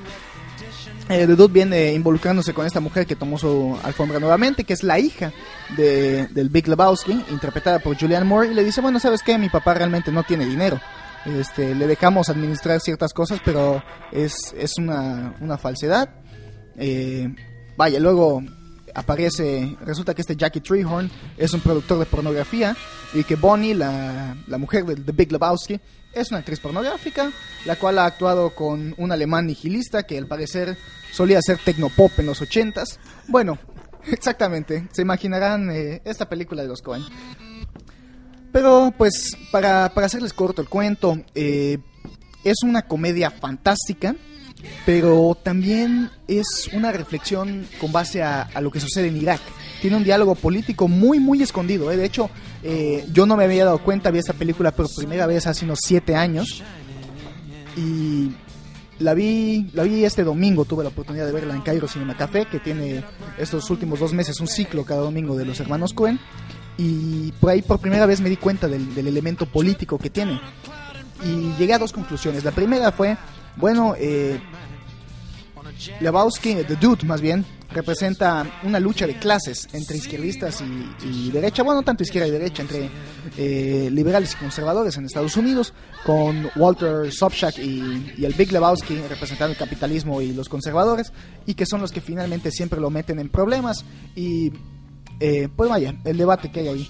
[1.10, 4.84] eh, The Dude viene involucrándose con esta mujer que tomó su alfombra nuevamente, que es
[4.84, 5.32] la hija
[5.78, 9.38] de, del Big Lebowski, interpretada por Julianne Moore, y le dice, bueno, ¿sabes qué?
[9.38, 10.80] Mi papá realmente no tiene dinero.
[11.26, 16.10] Este, le dejamos administrar ciertas cosas, pero es, es una, una falsedad.
[16.78, 17.34] Eh,
[17.78, 18.44] vaya, luego
[18.94, 22.76] aparece, resulta que este Jackie Treehorn es un productor de pornografía
[23.14, 25.80] y que Bonnie, la, la mujer de The Big Lebowski,
[26.16, 27.32] es una actriz pornográfica,
[27.66, 30.78] la cual ha actuado con un alemán nihilista que al parecer
[31.12, 33.00] solía hacer tecnopop en los ochentas.
[33.28, 33.60] Bueno,
[34.12, 37.04] exactamente, se imaginarán eh, esta película de los Coen.
[38.52, 41.78] Pero pues para, para hacerles corto el cuento, eh,
[42.46, 44.16] es una comedia fantástica,
[44.86, 49.42] pero también es una reflexión con base a lo que sucede en Irak.
[49.86, 51.92] Tiene un diálogo político muy, muy escondido.
[51.92, 51.96] ¿eh?
[51.96, 52.32] De hecho,
[52.64, 55.78] eh, yo no me había dado cuenta, vi esta película por primera vez hace unos
[55.80, 56.64] siete años.
[57.78, 58.32] Y
[58.98, 62.48] la vi, la vi este domingo, tuve la oportunidad de verla en Cairo Cinema Café,
[62.48, 63.04] que tiene
[63.38, 66.20] estos últimos dos meses un ciclo cada domingo de los hermanos Cohen.
[66.80, 70.42] Y por ahí por primera vez me di cuenta del, del elemento político que tiene.
[71.24, 72.44] Y llegué a dos conclusiones.
[72.44, 73.18] La primera fue,
[73.56, 74.40] bueno, eh,
[76.00, 80.64] Lebowski, The Dude más bien, representa una lucha de clases entre izquierdistas
[81.04, 82.90] y, derecha, bueno, no tanto izquierda y derecha, entre
[83.38, 85.74] eh, liberales y conservadores en Estados Unidos,
[86.06, 91.12] con Walter Sobchak y, y el Big Lebowski representando el capitalismo y los conservadores,
[91.46, 94.52] y que son los que finalmente siempre lo meten en problemas, y
[95.20, 96.90] eh, pues vaya, el debate que hay ahí.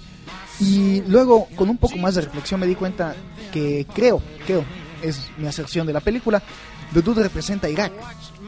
[0.58, 3.14] Y luego, con un poco más de reflexión, me di cuenta
[3.52, 4.64] que creo, creo,
[5.02, 6.42] es mi aserción de la película,
[6.92, 7.92] The Dude representa a Irak.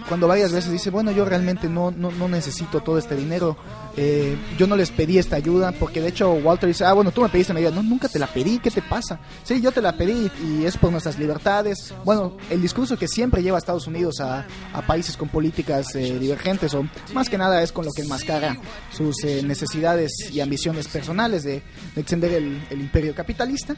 [0.09, 3.59] Cuando varias veces dice, bueno, yo realmente no, no, no necesito todo este dinero,
[3.94, 7.21] eh, yo no les pedí esta ayuda, porque de hecho Walter dice, ah, bueno, tú
[7.21, 9.21] me pediste mi ayuda, no, nunca te la pedí, ¿qué te pasa?
[9.42, 11.92] Sí, yo te la pedí y es por nuestras libertades.
[12.07, 14.47] Bueno, el discurso que siempre lleva a Estados Unidos a,
[14.87, 18.57] países con políticas eh, divergentes, o más que nada es con lo que enmascara
[18.90, 21.62] sus eh, necesidades y ambiciones personales de,
[21.94, 23.77] de extender el, imperio capitalista.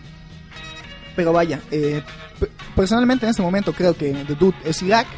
[1.16, 2.02] Pero vaya, eh,
[2.76, 5.08] personalmente en este momento creo que The Dude es Irak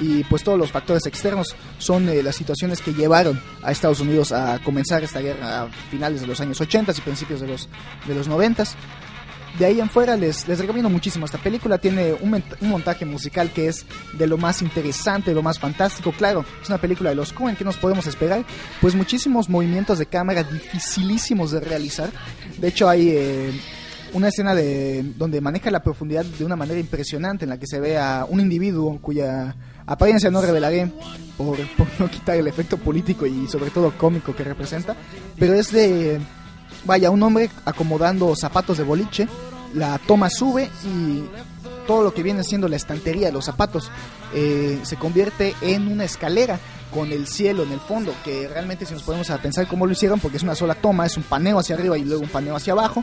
[0.00, 4.32] y pues todos los factores externos son eh, las situaciones que llevaron a Estados Unidos
[4.32, 7.68] a comenzar esta guerra a finales de los años 80 y principios de los,
[8.06, 8.64] de los 90.
[9.58, 11.76] De ahí en fuera les, les recomiendo muchísimo esta película.
[11.76, 16.10] Tiene un, un montaje musical que es de lo más interesante, de lo más fantástico.
[16.12, 17.54] Claro, es una película de los Coen.
[17.54, 18.46] ¿Qué nos podemos esperar?
[18.80, 22.10] Pues muchísimos movimientos de cámara dificilísimos de realizar.
[22.58, 23.52] De hecho, hay eh,
[24.14, 27.78] una escena de donde maneja la profundidad de una manera impresionante en la que se
[27.78, 29.54] ve a un individuo cuya
[29.92, 30.90] apariencia no revelaré
[31.36, 34.96] por, por no quitar el efecto político y sobre todo cómico que representa,
[35.38, 36.20] pero es de
[36.84, 39.28] vaya un hombre acomodando zapatos de boliche,
[39.74, 41.24] la toma sube y
[41.86, 43.90] todo lo que viene siendo la estantería de los zapatos
[44.34, 46.58] eh, se convierte en una escalera
[46.92, 49.92] con el cielo en el fondo, que realmente si nos ponemos a pensar cómo lo
[49.92, 52.54] hicieron, porque es una sola toma, es un paneo hacia arriba y luego un paneo
[52.54, 53.02] hacia abajo,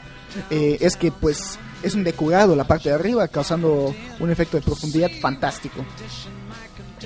[0.52, 4.64] eh, es que pues es un decurado la parte de arriba, causando un efecto de
[4.64, 5.84] profundidad fantástico.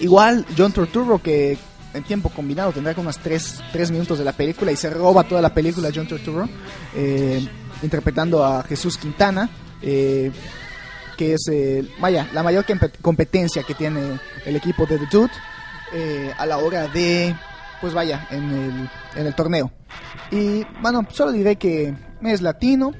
[0.01, 1.57] Igual John Turturro que
[1.93, 5.41] en tiempo combinado tendrá como unos 3, minutos de la película y se roba toda
[5.41, 6.49] la película John Turturro,
[6.95, 7.47] eh,
[7.81, 9.49] interpretando a Jesús Quintana.
[9.81, 10.31] Eh,
[11.17, 12.65] que es, eh, vaya, la mayor
[13.03, 17.35] competencia que tiene el equipo de The Dude a la hora de,
[17.79, 19.71] pues vaya, en el, en el torneo.
[20.31, 22.93] Y bueno, solo diré que es latino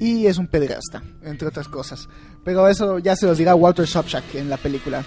[0.00, 2.08] y es un pederasta, entre otras cosas.
[2.44, 5.04] Pero eso ya se los dirá Walter Sobchak en la película.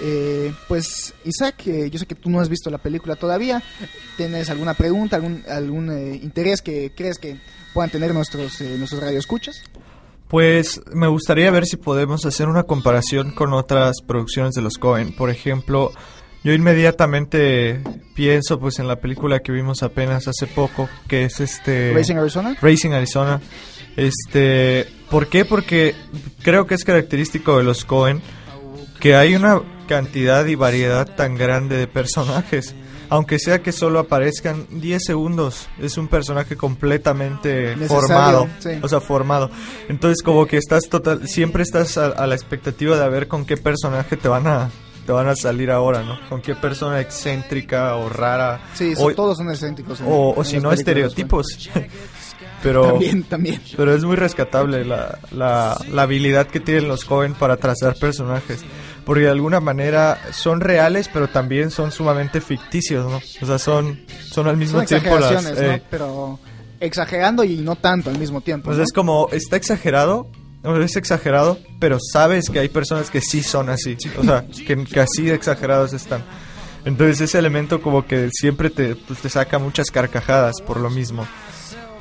[0.00, 3.62] Eh, pues Isaac, eh, yo sé que tú no has visto la película todavía.
[4.16, 7.38] ¿Tienes alguna pregunta, algún, algún eh, interés que crees que
[7.72, 9.62] puedan tener nuestros, nuestros radioescuchas?
[10.28, 15.14] Pues me gustaría ver si podemos hacer una comparación con otras producciones de los Cohen.
[15.14, 15.92] Por ejemplo,
[16.42, 17.82] yo inmediatamente
[18.14, 22.56] pienso pues en la película que vimos apenas hace poco, que es este Racing Arizona.
[22.60, 23.40] Racing Arizona.
[23.96, 25.44] Este, ¿por qué?
[25.44, 25.94] Porque
[26.42, 28.20] creo que es característico de los Cohen
[29.00, 32.74] que hay una cantidad y variedad tan grande de personajes.
[33.10, 38.48] Aunque sea que solo aparezcan 10 segundos, es un personaje completamente formado,
[38.82, 39.50] o sea, formado.
[39.88, 44.16] Entonces como que estás total, siempre estás a, la expectativa de ver con qué personaje
[44.16, 44.70] te van a
[45.06, 46.18] te van a salir ahora, ¿no?
[46.30, 48.62] Con qué persona excéntrica o rara.
[48.72, 50.00] Sí, todos son excéntricos.
[50.04, 51.70] o, si no, estereotipos.
[52.62, 53.60] pero, también, también.
[53.76, 58.64] Pero es muy rescatable la, la, la habilidad que tienen los Cohen para trazar personajes
[59.04, 63.20] porque de alguna manera son reales, pero también son sumamente ficticios, ¿no?
[63.42, 64.00] O sea, son,
[64.30, 65.44] son al mismo tiempo las...
[65.46, 66.38] Eh, Pero
[66.80, 68.66] exagerando y no tanto al mismo tiempo.
[68.66, 70.28] Pues es como, está exagerado,
[70.82, 75.00] es exagerado, pero sabes que hay personas que sí son así, o sea, que, que
[75.00, 76.24] así de exagerados están.
[76.84, 81.26] Entonces ese elemento como que siempre te, pues, te saca muchas carcajadas por lo mismo.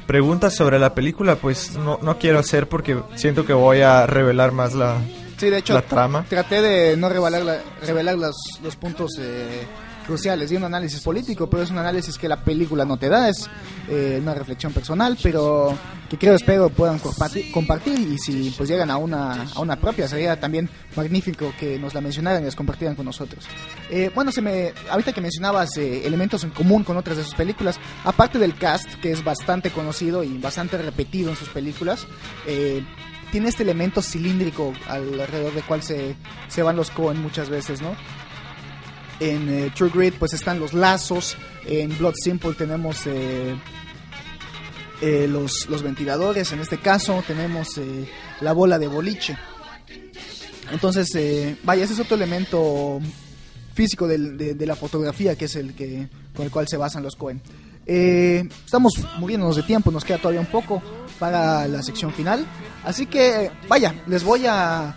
[0.07, 4.51] Preguntas sobre la película, pues no, no quiero hacer porque siento que voy a revelar
[4.51, 4.97] más la,
[5.37, 6.25] Sí, de hecho, la trama.
[6.29, 9.65] traté de no revelar, revelar los, los puntos eh,
[10.05, 13.29] cruciales de un análisis político, pero es un análisis que la película no te da,
[13.29, 13.49] es
[13.89, 15.75] eh, una reflexión personal, pero
[16.09, 20.39] que creo, espero puedan compartir, y si pues llegan a una, a una propia, sería
[20.39, 23.45] también magnífico que nos la mencionaran y las compartieran con nosotros.
[23.89, 27.79] Eh, bueno, se me, ahorita que mencionabas elementos en común con otras de sus películas,
[28.03, 32.05] aparte del cast, que es bastante conocido y bastante repetido en sus películas,
[33.33, 36.15] tiene este elemento cilíndrico alrededor del cual se,
[36.49, 37.95] se van los Cohen muchas veces, ¿no?
[39.19, 43.55] En eh, True Grit pues están los lazos, en Blood Simple tenemos eh,
[45.01, 47.81] eh, los, los, ventiladores, en este caso tenemos
[48.39, 49.35] la bola de boliche.
[50.71, 51.09] Entonces,
[51.63, 52.99] vaya, ese es otro elemento
[53.73, 57.15] físico de, de, la fotografía que es el que con el cual se basan los
[57.15, 57.41] Cohen.
[57.83, 60.83] estamos muriéndonos de tiempo, nos queda todavía un poco
[61.23, 62.45] para la sección final.
[62.83, 64.93] Así que, vaya, les voy a,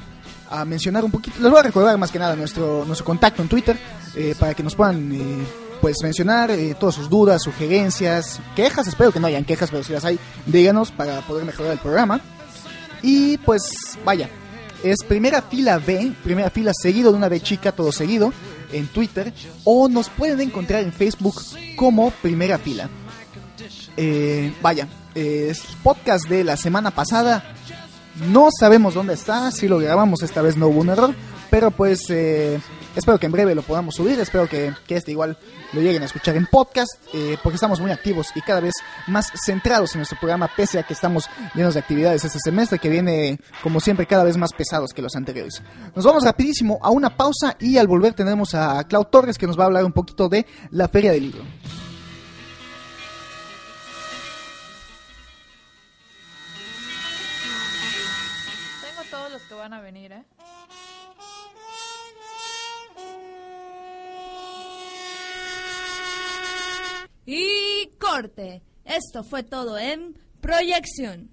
[0.50, 3.48] a mencionar un poquito, les voy a recordar más que nada nuestro, nuestro contacto en
[3.48, 3.78] Twitter
[4.16, 5.46] eh, para que nos puedan eh,
[5.80, 9.92] pues mencionar eh, todas sus dudas, sugerencias, quejas, espero que no hayan quejas, pero si
[9.92, 12.20] las hay, díganos para poder mejorar el programa.
[13.02, 13.62] Y pues,
[14.04, 14.28] vaya,
[14.82, 18.32] es primera fila B, primera fila seguido de una B chica, todo seguido,
[18.72, 21.40] en Twitter, o nos pueden encontrar en Facebook
[21.76, 22.90] como primera fila.
[24.60, 24.88] vaya,
[25.82, 27.42] podcast de la semana pasada.
[28.30, 31.14] No sabemos dónde está, si lo grabamos esta vez no hubo un error,
[31.50, 32.58] pero pues eh,
[32.94, 35.36] espero que en breve lo podamos subir, espero que, este igual
[35.72, 38.72] lo lleguen a escuchar en podcast, eh, porque estamos muy activos y cada vez
[39.06, 42.88] más centrados en nuestro programa, pese a que estamos llenos de actividades este semestre, que
[42.88, 45.62] viene como siempre cada vez más pesados que los anteriores.
[45.94, 49.58] Nos vamos rapidísimo a una pausa y al volver tenemos a Clau Torres que nos
[49.58, 51.42] va a hablar un poquito de la Feria del Libro.
[67.26, 68.62] Y corte.
[68.84, 71.30] Esto fue todo en proyección.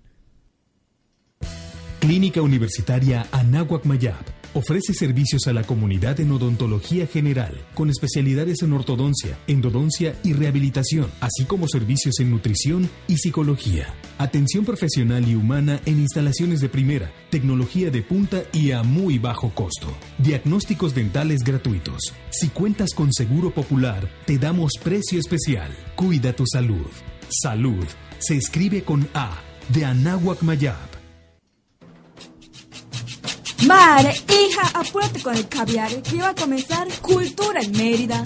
[1.99, 8.73] Clínica Universitaria Anáhuac Mayab Ofrece servicios a la comunidad en odontología general, con especialidades en
[8.73, 13.93] ortodoncia, endodoncia y rehabilitación, así como servicios en nutrición y psicología.
[14.17, 19.49] Atención profesional y humana en instalaciones de primera, tecnología de punta y a muy bajo
[19.55, 19.87] costo.
[20.19, 22.13] Diagnósticos dentales gratuitos.
[22.29, 25.71] Si cuentas con Seguro Popular, te damos precio especial.
[25.95, 26.87] Cuida tu salud.
[27.29, 27.85] Salud
[28.23, 30.92] se escribe con A de Anáhuac Mayab.
[33.67, 38.23] Madre, hija, apúrate con el caviar, que iba a comenzar Cultura en Mérida.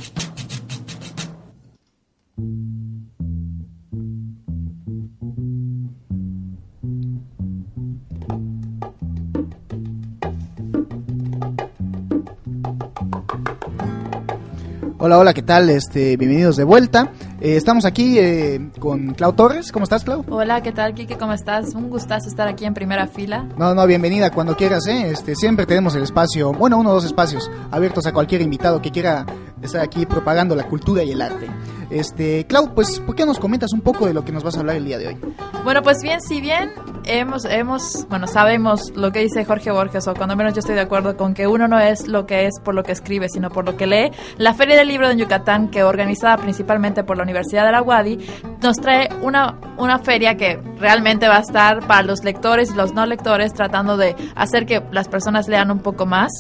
[15.00, 15.70] Hola, hola, ¿qué tal?
[15.70, 17.12] Este, bienvenidos de vuelta.
[17.40, 19.72] Eh, estamos aquí eh, con Clau Torres.
[19.72, 20.26] ¿Cómo estás, Clau?
[20.30, 21.18] Hola, ¿qué tal, Kike?
[21.18, 21.76] ¿Cómo estás?
[21.76, 23.48] Un gustazo estar aquí en primera fila.
[23.58, 25.12] No, no, bienvenida cuando quieras, ¿eh?
[25.12, 28.90] Este, siempre tenemos el espacio, bueno, uno o dos espacios abiertos a cualquier invitado que
[28.90, 29.26] quiera
[29.62, 31.48] estar aquí propagando la cultura y el arte.
[31.92, 34.62] Este, Clau, pues, ¿por qué nos comentas un poco de lo que nos vas a
[34.62, 35.18] hablar el día de hoy?
[35.64, 36.72] Bueno, pues bien, si bien
[37.08, 40.82] hemos, hemos, bueno, sabemos lo que dice Jorge Borges, o cuando menos yo estoy de
[40.82, 43.66] acuerdo con que uno no es lo que es por lo que escribe, sino por
[43.66, 47.66] lo que lee, la Feria del Libro de Yucatán, que organizada principalmente por la Universidad
[47.66, 48.20] de la UADI,
[48.62, 52.93] nos trae una, una feria que realmente va a estar para los lectores y los
[52.93, 56.32] no lectores, tratando de hacer que las personas lean un poco más,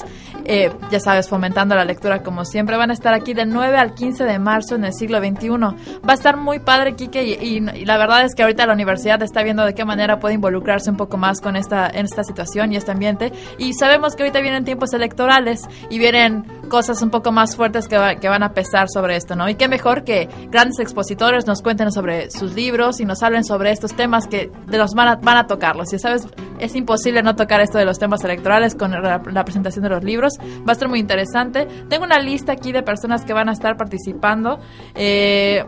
[0.45, 2.77] eh, ya sabes, fomentando la lectura como siempre.
[2.77, 5.49] Van a estar aquí del 9 al 15 de marzo en el siglo XXI.
[5.49, 8.73] Va a estar muy padre, Kike, y, y- y la verdad es que ahorita la
[8.73, 12.23] universidad está viendo de qué manera puede involucrarse un poco más con esta, en esta
[12.23, 13.31] situación y este ambiente.
[13.57, 17.97] Y sabemos que ahorita vienen tiempos electorales y vienen cosas un poco más fuertes que,
[17.97, 19.47] va- que van a pesar sobre esto, ¿no?
[19.47, 23.71] Y qué mejor que grandes expositores nos cuenten sobre sus libros y nos hablen sobre
[23.71, 25.93] estos temas que de los van a, van a tocarlos.
[25.93, 26.27] Y sabes,
[26.59, 30.03] es imposible no tocar esto de los temas electorales con la, la presentación de los
[30.03, 30.33] libros.
[30.67, 31.67] Va a estar muy interesante.
[31.87, 34.59] Tengo una lista aquí de personas que van a estar participando.
[34.95, 35.63] Eh,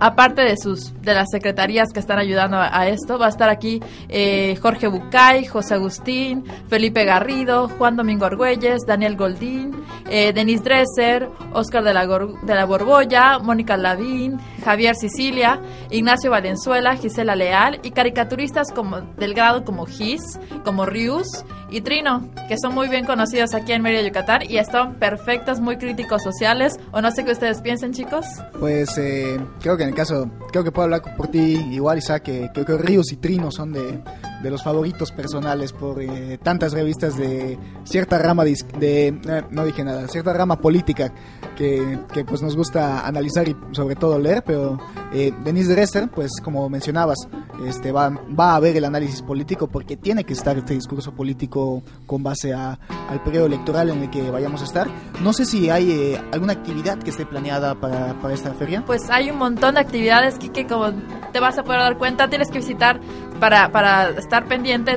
[0.00, 3.80] Aparte de sus de las secretarías que están ayudando a, esto, va a estar aquí
[4.08, 9.72] eh, Jorge Bucay, José Agustín, Felipe Garrido, Juan Domingo Argüelles, Daniel Goldín,
[10.10, 15.60] eh, Denis Dresser, Oscar de la, Gor- de la Borbolla, Mónica Lavín, Javier Sicilia,
[15.90, 22.28] Ignacio Valenzuela, Gisela Leal y caricaturistas como del grado como Gis, como Rius y Trino,
[22.48, 26.78] que son muy bien conocidos aquí en Mérida, Yucatán y están perfectos, muy críticos sociales.
[26.92, 28.24] O no sé qué ustedes piensen, chicos.
[28.58, 32.22] Pues eh, creo que en el caso, creo que puedo hablar por ti igual, Isaac,
[32.22, 34.00] que creo que Ríos y Trino son de,
[34.44, 39.64] de los favoritos personales por eh, tantas revistas de cierta rama de, de- eh, no
[39.64, 41.12] dije nada, cierta rama política
[41.56, 44.78] que, que, pues nos gusta analizar y sobre todo leer, pero
[45.12, 47.18] eh, Denise Dresser, pues como mencionabas,
[47.66, 51.82] este va, va a haber el análisis político porque tiene que estar este discurso político
[52.06, 52.78] con base a,
[53.08, 54.88] al periodo electoral en el que vayamos a estar.
[55.22, 58.84] No sé si hay eh, alguna actividad que esté planeada para, para esta feria.
[58.84, 60.92] Pues hay un montón de actividades que como
[61.32, 63.00] te vas a poder dar cuenta, tienes que visitar
[63.40, 64.96] para, para estar pendiente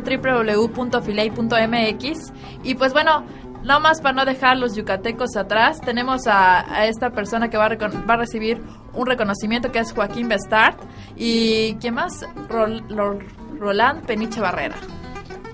[1.18, 2.34] www.filey.mx
[2.64, 3.24] y pues bueno,
[3.64, 7.76] no más para no dejar los yucatecos atrás, tenemos a, esta persona que va a,
[7.76, 8.62] va a recibir
[8.94, 10.80] un reconocimiento que es Joaquín Bestart
[11.16, 12.26] y ¿quién más?
[12.50, 13.26] Rol- Rol-
[13.60, 14.76] Roland Peniche Barrera.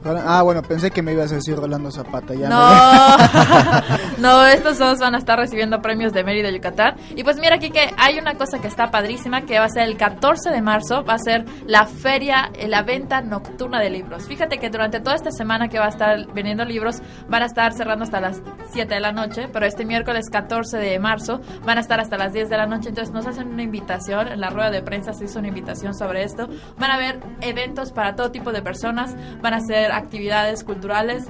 [0.06, 2.34] Ah, bueno, pensé que me ibas a decir Rolando Zapata.
[2.34, 6.96] Ya No, no, estos dos van a estar recibiendo premios de Mérida, Yucatán.
[7.16, 9.84] Y pues mira aquí que hay una cosa que está padrísima, que va a ser
[9.84, 14.28] el 14 de marzo, va a ser la feria, eh, la venta nocturna de libros.
[14.28, 17.72] Fíjate que durante toda esta semana que va a estar vendiendo libros, van a estar
[17.74, 18.42] cerrando hasta las
[18.72, 22.34] 7 de la noche, pero este miércoles 14 de marzo van a estar hasta las
[22.34, 22.90] 10 de la noche.
[22.90, 26.24] Entonces nos hacen una invitación, en la rueda de prensa se hizo una invitación sobre
[26.24, 26.48] esto.
[26.78, 31.26] Van a haber eventos para todo tipo de personas, van a ser actividades culturales,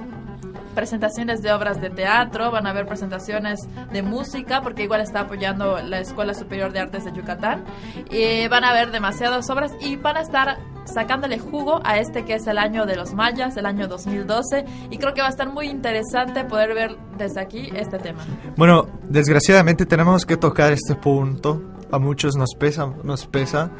[0.74, 3.60] presentaciones de obras de teatro, van a haber presentaciones
[3.92, 7.64] de música, porque igual está apoyando la Escuela Superior de Artes de Yucatán.
[8.10, 12.34] Y van a haber demasiadas obras y van a estar sacándole jugo a este que
[12.34, 14.64] es el año de los mayas, el año 2012.
[14.90, 18.24] Y creo que va a estar muy interesante poder ver desde aquí este tema.
[18.56, 21.62] Bueno, desgraciadamente tenemos que tocar este punto.
[21.90, 23.70] A muchos nos pesa, nos pesa.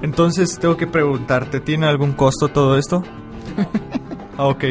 [0.00, 3.02] Entonces tengo que preguntarte, ¿tiene algún costo todo esto?
[4.38, 4.64] Ah, ok.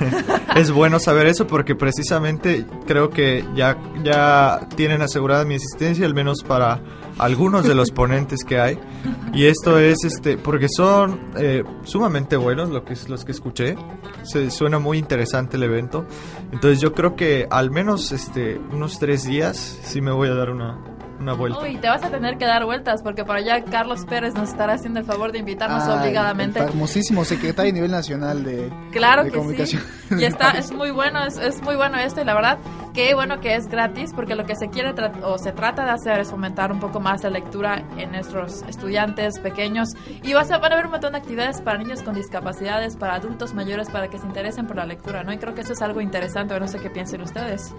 [0.56, 6.14] es bueno saber eso porque precisamente creo que ya, ya tienen asegurada mi asistencia, al
[6.14, 6.80] menos para
[7.18, 8.78] algunos de los ponentes que hay.
[9.34, 13.76] Y esto es este porque son eh, sumamente buenos lo que los que escuché.
[14.22, 16.06] Se, suena muy interesante el evento.
[16.52, 20.50] Entonces yo creo que al menos este unos tres días sí me voy a dar
[20.50, 20.78] una,
[21.22, 21.60] una vuelta.
[21.60, 24.74] Uy, te vas a tener que dar vueltas porque por allá Carlos Pérez nos estará
[24.74, 26.60] haciendo el favor de invitarnos Ah, obligadamente.
[26.60, 29.82] El famosísimo secretario a nivel nacional de, Claro de que comunicación.
[30.08, 30.16] sí.
[30.18, 32.58] Y está, es muy bueno, es, es muy bueno esto y la verdad,
[32.92, 34.92] qué bueno que es gratis porque lo que se quiere
[35.22, 39.38] o se trata de hacer es fomentar un poco más la lectura en nuestros estudiantes
[39.40, 39.88] pequeños
[40.22, 43.14] y vas a, van a haber un montón de actividades para niños con discapacidades, para
[43.14, 45.32] adultos mayores, para que se interesen por la lectura, ¿no?
[45.32, 47.74] Y creo que eso es algo interesante, no sé qué piensen ustedes.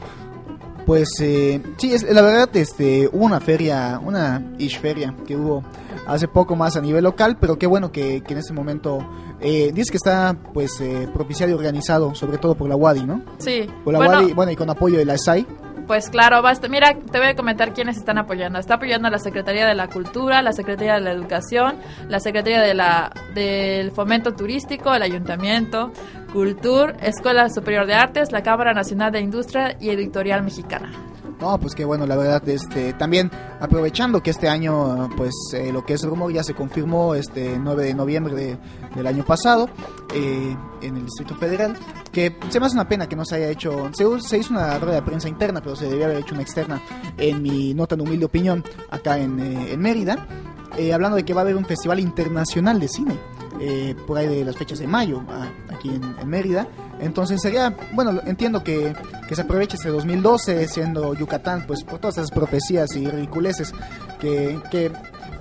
[0.85, 5.63] Pues eh, sí, es, la verdad, este, hubo una feria, una ish feria que hubo
[6.05, 8.99] hace poco más a nivel local, pero qué bueno que, que en este momento
[9.39, 13.21] eh, dice que está pues eh, propiciado y organizado, sobre todo por la WADI, ¿no?
[13.37, 13.69] Sí.
[13.83, 15.45] Por la Bueno, WADI, bueno, y con apoyo de la SAI.
[15.87, 16.69] Pues claro, basta.
[16.69, 18.57] Mira, te voy a comentar quiénes están apoyando.
[18.57, 21.75] Está apoyando la Secretaría de la Cultura, la Secretaría de la Educación,
[22.07, 25.91] la Secretaría de la, del Fomento Turístico, el Ayuntamiento,
[26.33, 30.91] Cultur, Escuela Superior de Artes, la Cámara Nacional de Industria y Editorial Mexicana.
[31.39, 33.29] No, pues qué bueno, la verdad, este, también
[33.59, 37.85] aprovechando que este año, pues eh, lo que es rumor ya se confirmó este 9
[37.85, 38.57] de noviembre de-
[38.95, 39.69] del año pasado
[40.15, 41.75] eh, en el Distrito Federal,
[42.11, 44.95] que se me hace una pena que no se haya hecho, se, hizo una rueda
[44.95, 46.81] de prensa interna, pero se debía haber hecho una externa,
[47.17, 50.25] en mi no tan humilde opinión, acá en, eh, en Mérida,
[50.77, 53.17] eh, hablando de que va a haber un festival internacional de cine.
[53.59, 56.67] Eh, por ahí de las fechas de mayo, a- aquí en, en Mérida.
[56.99, 58.95] Entonces sería, bueno, entiendo que,
[59.27, 63.73] que se aproveche este 2012, siendo Yucatán, pues por todas esas profecías y ridiculeces
[64.19, 64.91] que, que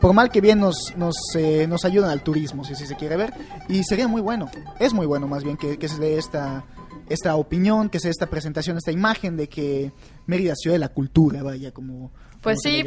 [0.01, 3.17] por mal que bien nos, nos, eh, nos ayudan al turismo, si así se quiere
[3.17, 3.33] ver.
[3.69, 4.51] Y sería muy bueno,
[4.81, 6.65] es muy bueno más bien que, que se dé esta,
[7.09, 9.93] esta opinión, que se dé esta presentación, esta imagen de que
[10.27, 12.11] Mérida es ciudad de la cultura, vaya, como...
[12.41, 12.83] Pues como sí.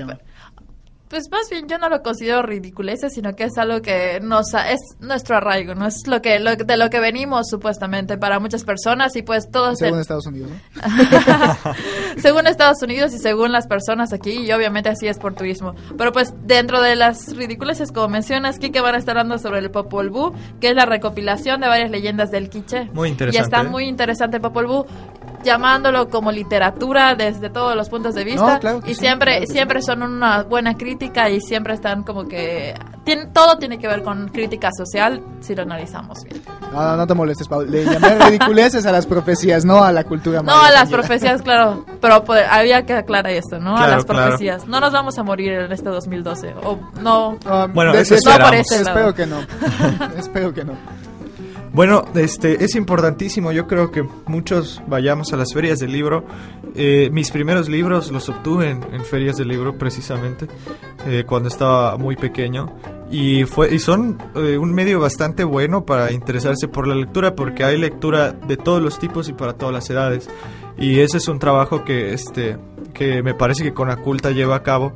[1.10, 4.80] Pues más bien yo no lo considero ridiculeces, sino que es algo que nos es
[5.00, 9.16] nuestro arraigo, no es lo que lo- de lo que venimos supuestamente para muchas personas
[9.16, 10.82] y pues todos Según en- Estados Unidos, ¿no?
[12.18, 15.76] según Estados Unidos y según las personas aquí, y obviamente así es por turismo.
[15.98, 19.72] Pero pues dentro de las ridiculeces, como mencionas, Kike van a estar hablando sobre el
[19.72, 22.90] Popol Vuh, que es la recopilación de varias leyendas del quiche.
[22.94, 23.70] Muy Y interesante, está ¿eh?
[23.70, 24.86] muy interesante Popol Vuh,
[25.44, 28.56] llamándolo como literatura desde todos los puntos de vista.
[28.56, 29.54] No, claro y sí, siempre, claro que sí.
[29.54, 32.74] siempre son una buena crítica y siempre están como que...
[33.04, 36.42] tiene- todo tiene que ver con crítica social si lo analizamos bien.
[36.72, 37.62] No, no, no te molestes, Pau.
[37.64, 41.86] Le llamé ridiculeces a las profecías, no a la cultura No, a las profecías, claro.
[42.02, 43.74] Pero pues, había que aclarar esto, ¿no?
[43.76, 44.26] a Claro, las claro.
[44.28, 44.68] profecías.
[44.68, 46.54] No nos vamos a morir en este 2012.
[46.64, 47.38] O no.
[47.46, 48.98] Ah, Bueno, de- eso de- no por ese lado.
[49.00, 49.40] Espero que no.
[50.18, 50.74] Espero que no.
[51.76, 53.52] Bueno, este es importantísimo.
[53.52, 56.24] Yo creo que muchos vayamos a las ferias del libro.
[56.74, 60.48] Eh, mis primeros libros los obtuve en, ferias del libro, precisamente,
[61.06, 62.74] eh, cuando estaba muy pequeño.
[63.12, 67.66] Y fue y son eh, un medio bastante bueno para interesarse por la lectura, porque
[67.66, 70.30] hay lectura de todos los tipos y para todas las edades.
[70.78, 72.58] Y ese es un trabajo que este
[72.94, 74.94] que me parece que Conaculta lleva a cabo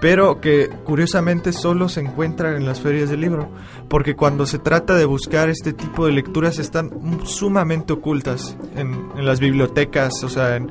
[0.00, 3.50] pero que curiosamente solo se encuentran en las ferias del libro,
[3.88, 6.90] porque cuando se trata de buscar este tipo de lecturas están
[7.24, 10.70] sumamente ocultas en, en las bibliotecas, o sea, en,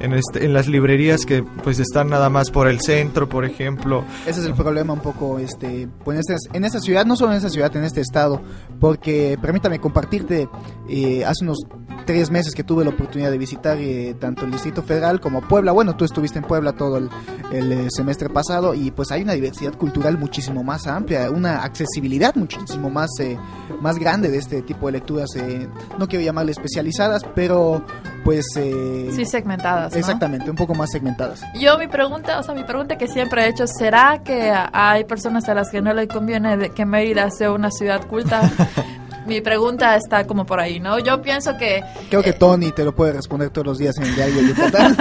[0.00, 4.04] en, este- en las librerías que pues están nada más por el centro, por ejemplo.
[4.26, 7.32] Ese es el problema un poco, este, pues en, esta, en esta ciudad, no solo
[7.32, 8.40] en esta ciudad, en este estado,
[8.80, 10.48] porque permítame compartirte,
[10.88, 11.58] eh, hace unos
[12.04, 15.72] tres meses que tuve la oportunidad de visitar eh, tanto el Distrito Federal como Puebla,
[15.72, 17.08] bueno, tú estuviste en Puebla todo el,
[17.52, 22.34] el, eh, semestre pasado y pues hay una diversidad cultural muchísimo más amplia, una accesibilidad
[22.36, 23.36] muchísimo más, eh,
[23.80, 25.68] más grande de este tipo de lecturas, eh,
[25.98, 27.84] no quiero llamarle especializadas, pero
[28.24, 28.44] pues...
[28.56, 29.85] eh, Sí, segmentadas.
[29.94, 29.98] ¿No?
[29.98, 31.42] Exactamente, un poco más segmentadas.
[31.54, 35.48] Yo mi pregunta, o sea, mi pregunta que siempre he hecho, ¿será que hay personas
[35.48, 38.42] a las que no le conviene de que Mérida sea una ciudad culta?
[39.26, 40.98] mi pregunta está como por ahí, ¿no?
[40.98, 44.14] Yo pienso que Creo que Tony te lo puede responder todos los días en el
[44.14, 44.96] diario de Yucatán.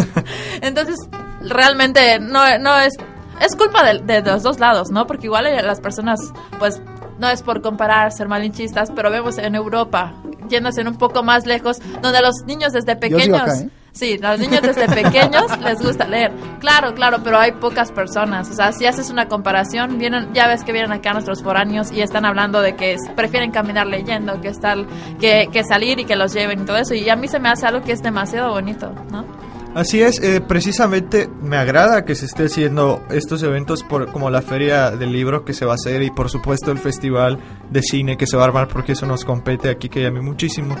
[0.62, 0.96] Entonces,
[1.42, 2.94] realmente no, no es...
[3.40, 5.06] Es culpa de, de los dos lados, ¿no?
[5.06, 6.20] Porque igual eh, las personas,
[6.58, 6.78] pues,
[7.18, 10.14] no es por comparar, ser malinchistas, pero vemos en Europa,
[10.48, 13.40] yéndose un poco más lejos, donde los niños desde Yo sigo pequeños...
[13.40, 13.70] acá, ¿eh?
[13.92, 16.32] Sí, los niños desde pequeños les gusta leer.
[16.60, 18.48] Claro, claro, pero hay pocas personas.
[18.50, 22.00] O sea, si haces una comparación, vienen, ya ves que vienen acá nuestros foráneos y
[22.00, 24.78] están hablando de que prefieren caminar leyendo que estar,
[25.18, 26.94] que, que salir y que los lleven y todo eso.
[26.94, 29.24] Y a mí se me hace algo que es demasiado bonito, ¿no?
[29.74, 34.42] Así es, eh, precisamente me agrada que se esté haciendo estos eventos por, como la
[34.42, 37.38] feria del libro que se va a hacer y por supuesto el festival
[37.70, 40.74] de cine que se va a armar porque eso nos compete aquí que llame muchísimo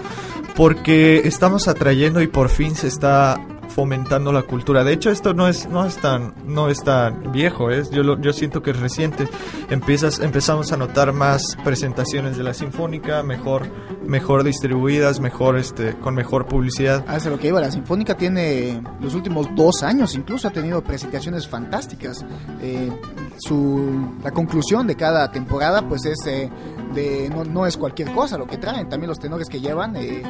[0.56, 3.38] porque estamos atrayendo y por fin se está
[3.74, 4.84] fomentando la cultura.
[4.84, 8.20] De hecho, esto no es no es tan no es tan viejo, es yo lo-
[8.20, 9.28] yo siento que es reciente.
[9.70, 13.66] Empiezas empezamos a notar más presentaciones de la sinfónica, mejor
[14.04, 17.04] mejor distribuidas, mejor este con mejor publicidad.
[17.06, 17.60] Ah, eso es lo que iba.
[17.60, 22.24] La Sinfónica tiene los últimos dos años, incluso ha tenido presentaciones fantásticas.
[22.60, 22.90] Eh,
[23.38, 26.50] su, la conclusión de cada temporada, pues es eh,
[26.94, 28.88] de no, no es cualquier cosa lo que traen.
[28.88, 29.94] También los tenores que llevan.
[29.96, 30.22] eh,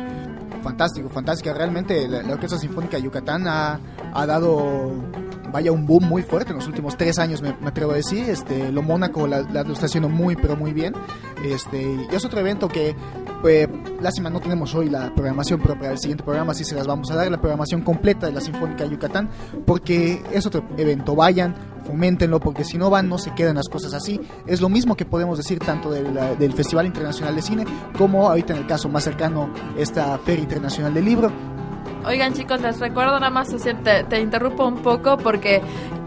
[0.62, 1.52] fantástico, fantástica.
[1.52, 3.80] Realmente la, la Orquesta Sinfónica de Yucatán ha,
[4.12, 4.92] ha dado,
[5.52, 8.28] vaya, un boom muy fuerte en los últimos tres años, me, me atrevo a decir.
[8.28, 10.94] Este, lo Mónaco la, la- lo está haciendo muy, pero muy bien.
[11.44, 12.94] Este, y es otro evento que,
[13.42, 13.68] pues,
[14.00, 17.10] lástima no tenemos hoy la programación, pero para el siguiente programa sí se las vamos
[17.10, 19.30] a dar, la programación completa de la Sinfónica de Yucatán,
[19.66, 21.14] porque es otro evento.
[21.14, 21.54] Vayan,
[21.86, 24.20] foméntenlo, porque si no van, no se quedan las cosas así.
[24.46, 27.64] Es lo mismo que podemos decir tanto de la- del Festival Internacional de Cine,
[27.96, 31.32] como ahorita en el caso más cercano, esta Feria Internacional del Libro.
[32.06, 35.60] Oigan chicos, les recuerdo nada más, te, te interrumpo un poco porque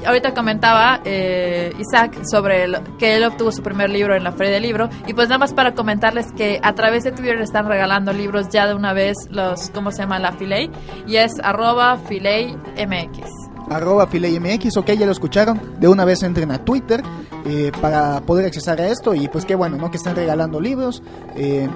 [0.05, 2.65] ahorita comentaba eh, Isaac sobre
[2.97, 5.53] que él obtuvo su primer libro en la Feria del Libro y pues nada más
[5.53, 9.69] para comentarles que a través de Twitter están regalando libros ya de una vez los,
[9.69, 10.19] ¿cómo se llama?
[10.19, 10.69] La Filey
[11.07, 13.29] y es arroba Filey MX.
[13.69, 17.01] arroba fileymx, ok, ya lo escucharon, de una vez entren a Twitter
[17.45, 19.89] eh, para poder accesar a esto y pues qué bueno, ¿no?
[19.89, 21.01] Que están regalando libros.
[21.35, 21.69] eh,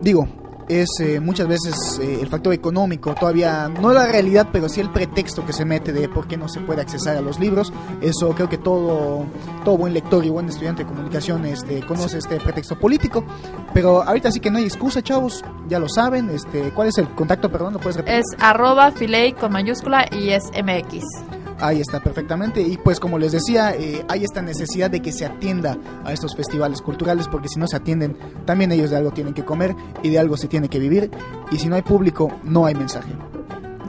[0.00, 0.28] digo,
[0.68, 4.90] es eh, muchas veces eh, el factor económico, todavía no la realidad, pero sí el
[4.90, 7.72] pretexto que se mete de por qué no se puede accesar a los libros.
[8.00, 9.26] Eso creo que todo,
[9.64, 13.24] todo buen lector y buen estudiante de comunicación este, conoce este pretexto político.
[13.72, 16.30] Pero ahorita sí que no hay excusa, chavos, ya lo saben.
[16.30, 17.50] Este, ¿Cuál es el contacto?
[17.50, 18.20] Perdón, ¿lo puedes repetir?
[18.20, 21.35] Es arroba filey con mayúscula y es MX.
[21.58, 22.60] Ahí está, perfectamente.
[22.60, 26.36] Y pues como les decía, eh, hay esta necesidad de que se atienda a estos
[26.36, 30.10] festivales culturales, porque si no se atienden, también ellos de algo tienen que comer y
[30.10, 31.10] de algo se tiene que vivir.
[31.50, 33.12] Y si no hay público, no hay mensaje.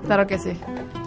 [0.06, 0.58] Claro que sí.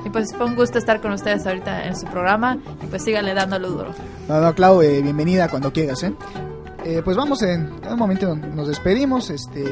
[0.04, 3.34] Y pues fue un gusto estar con ustedes ahorita en su programa y pues síganle
[3.34, 3.90] dándole duro.
[4.28, 6.14] No, no, Clau, eh, bienvenida cuando quieras, ¿eh?
[6.84, 9.64] Eh, pues vamos, en, en un momento nos despedimos, este,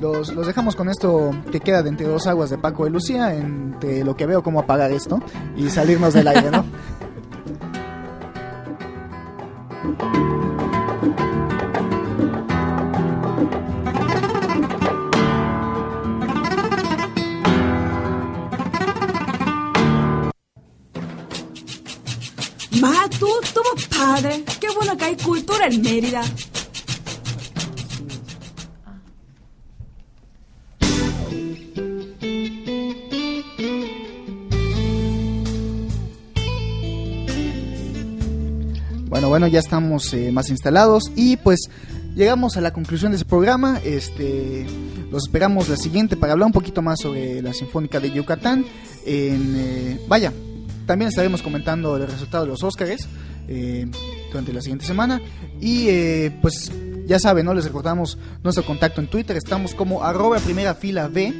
[0.00, 3.34] los, los dejamos con esto que queda de entre dos aguas de Paco y Lucía,
[3.34, 5.20] entre lo que veo cómo apagar esto
[5.56, 6.64] y salirnos del aire, ¿no?
[22.80, 23.64] Ma, tú, estuvo
[23.96, 24.44] padre.
[24.60, 26.22] Qué bueno que hay cultura en Mérida.
[39.36, 41.68] Bueno, ya estamos eh, más instalados y pues
[42.14, 43.78] llegamos a la conclusión de ese programa.
[43.84, 44.64] Este,
[45.10, 48.64] los esperamos la siguiente para hablar un poquito más sobre la Sinfónica de Yucatán.
[49.04, 50.32] Eh, vaya,
[50.86, 53.06] también estaremos comentando el resultado de los Óscares
[53.46, 53.86] eh,
[54.30, 55.20] durante la siguiente semana.
[55.60, 56.72] Y pues
[57.06, 57.52] ya saben, ¿no?
[57.52, 59.36] Les recordamos nuestro contacto en Twitter.
[59.36, 61.34] Estamos como arroba primera fila B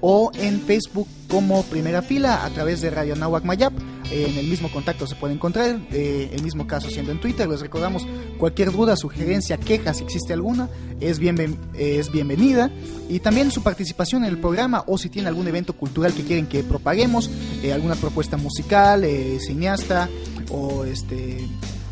[0.00, 3.72] o en Facebook como primera fila a través de Radio Nahuac Mayap.
[4.10, 7.48] En el mismo contacto se puede encontrar, eh, el mismo caso siendo en Twitter.
[7.48, 8.06] Les recordamos
[8.38, 10.68] cualquier duda, sugerencia, queja, si existe alguna,
[11.00, 12.70] es, bienven- es bienvenida.
[13.08, 16.46] Y también su participación en el programa o si tiene algún evento cultural que quieren
[16.46, 17.30] que propaguemos,
[17.62, 20.08] eh, alguna propuesta musical, eh, cineasta
[20.50, 21.46] o este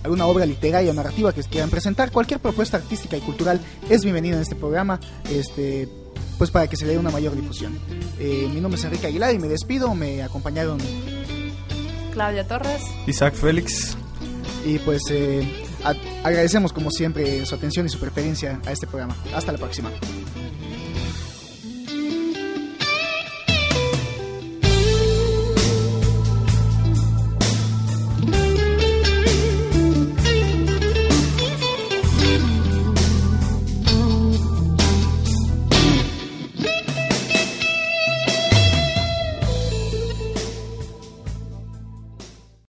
[0.04, 3.60] alguna obra literaria o narrativa que quieran presentar, cualquier propuesta artística y cultural
[3.90, 4.98] es bienvenida en este programa,
[5.30, 5.88] este
[6.38, 7.76] pues para que se le dé una mayor difusión.
[8.20, 10.78] Eh, mi nombre es Enrique Aguilar y me despido, me acompañaron
[12.12, 12.82] Claudia Torres.
[13.06, 13.96] Isaac Félix.
[14.64, 15.46] y pues eh,
[16.24, 19.16] agradecemos como siempre su atención y su preferencia a este programa.
[19.34, 19.90] Hasta la próxima.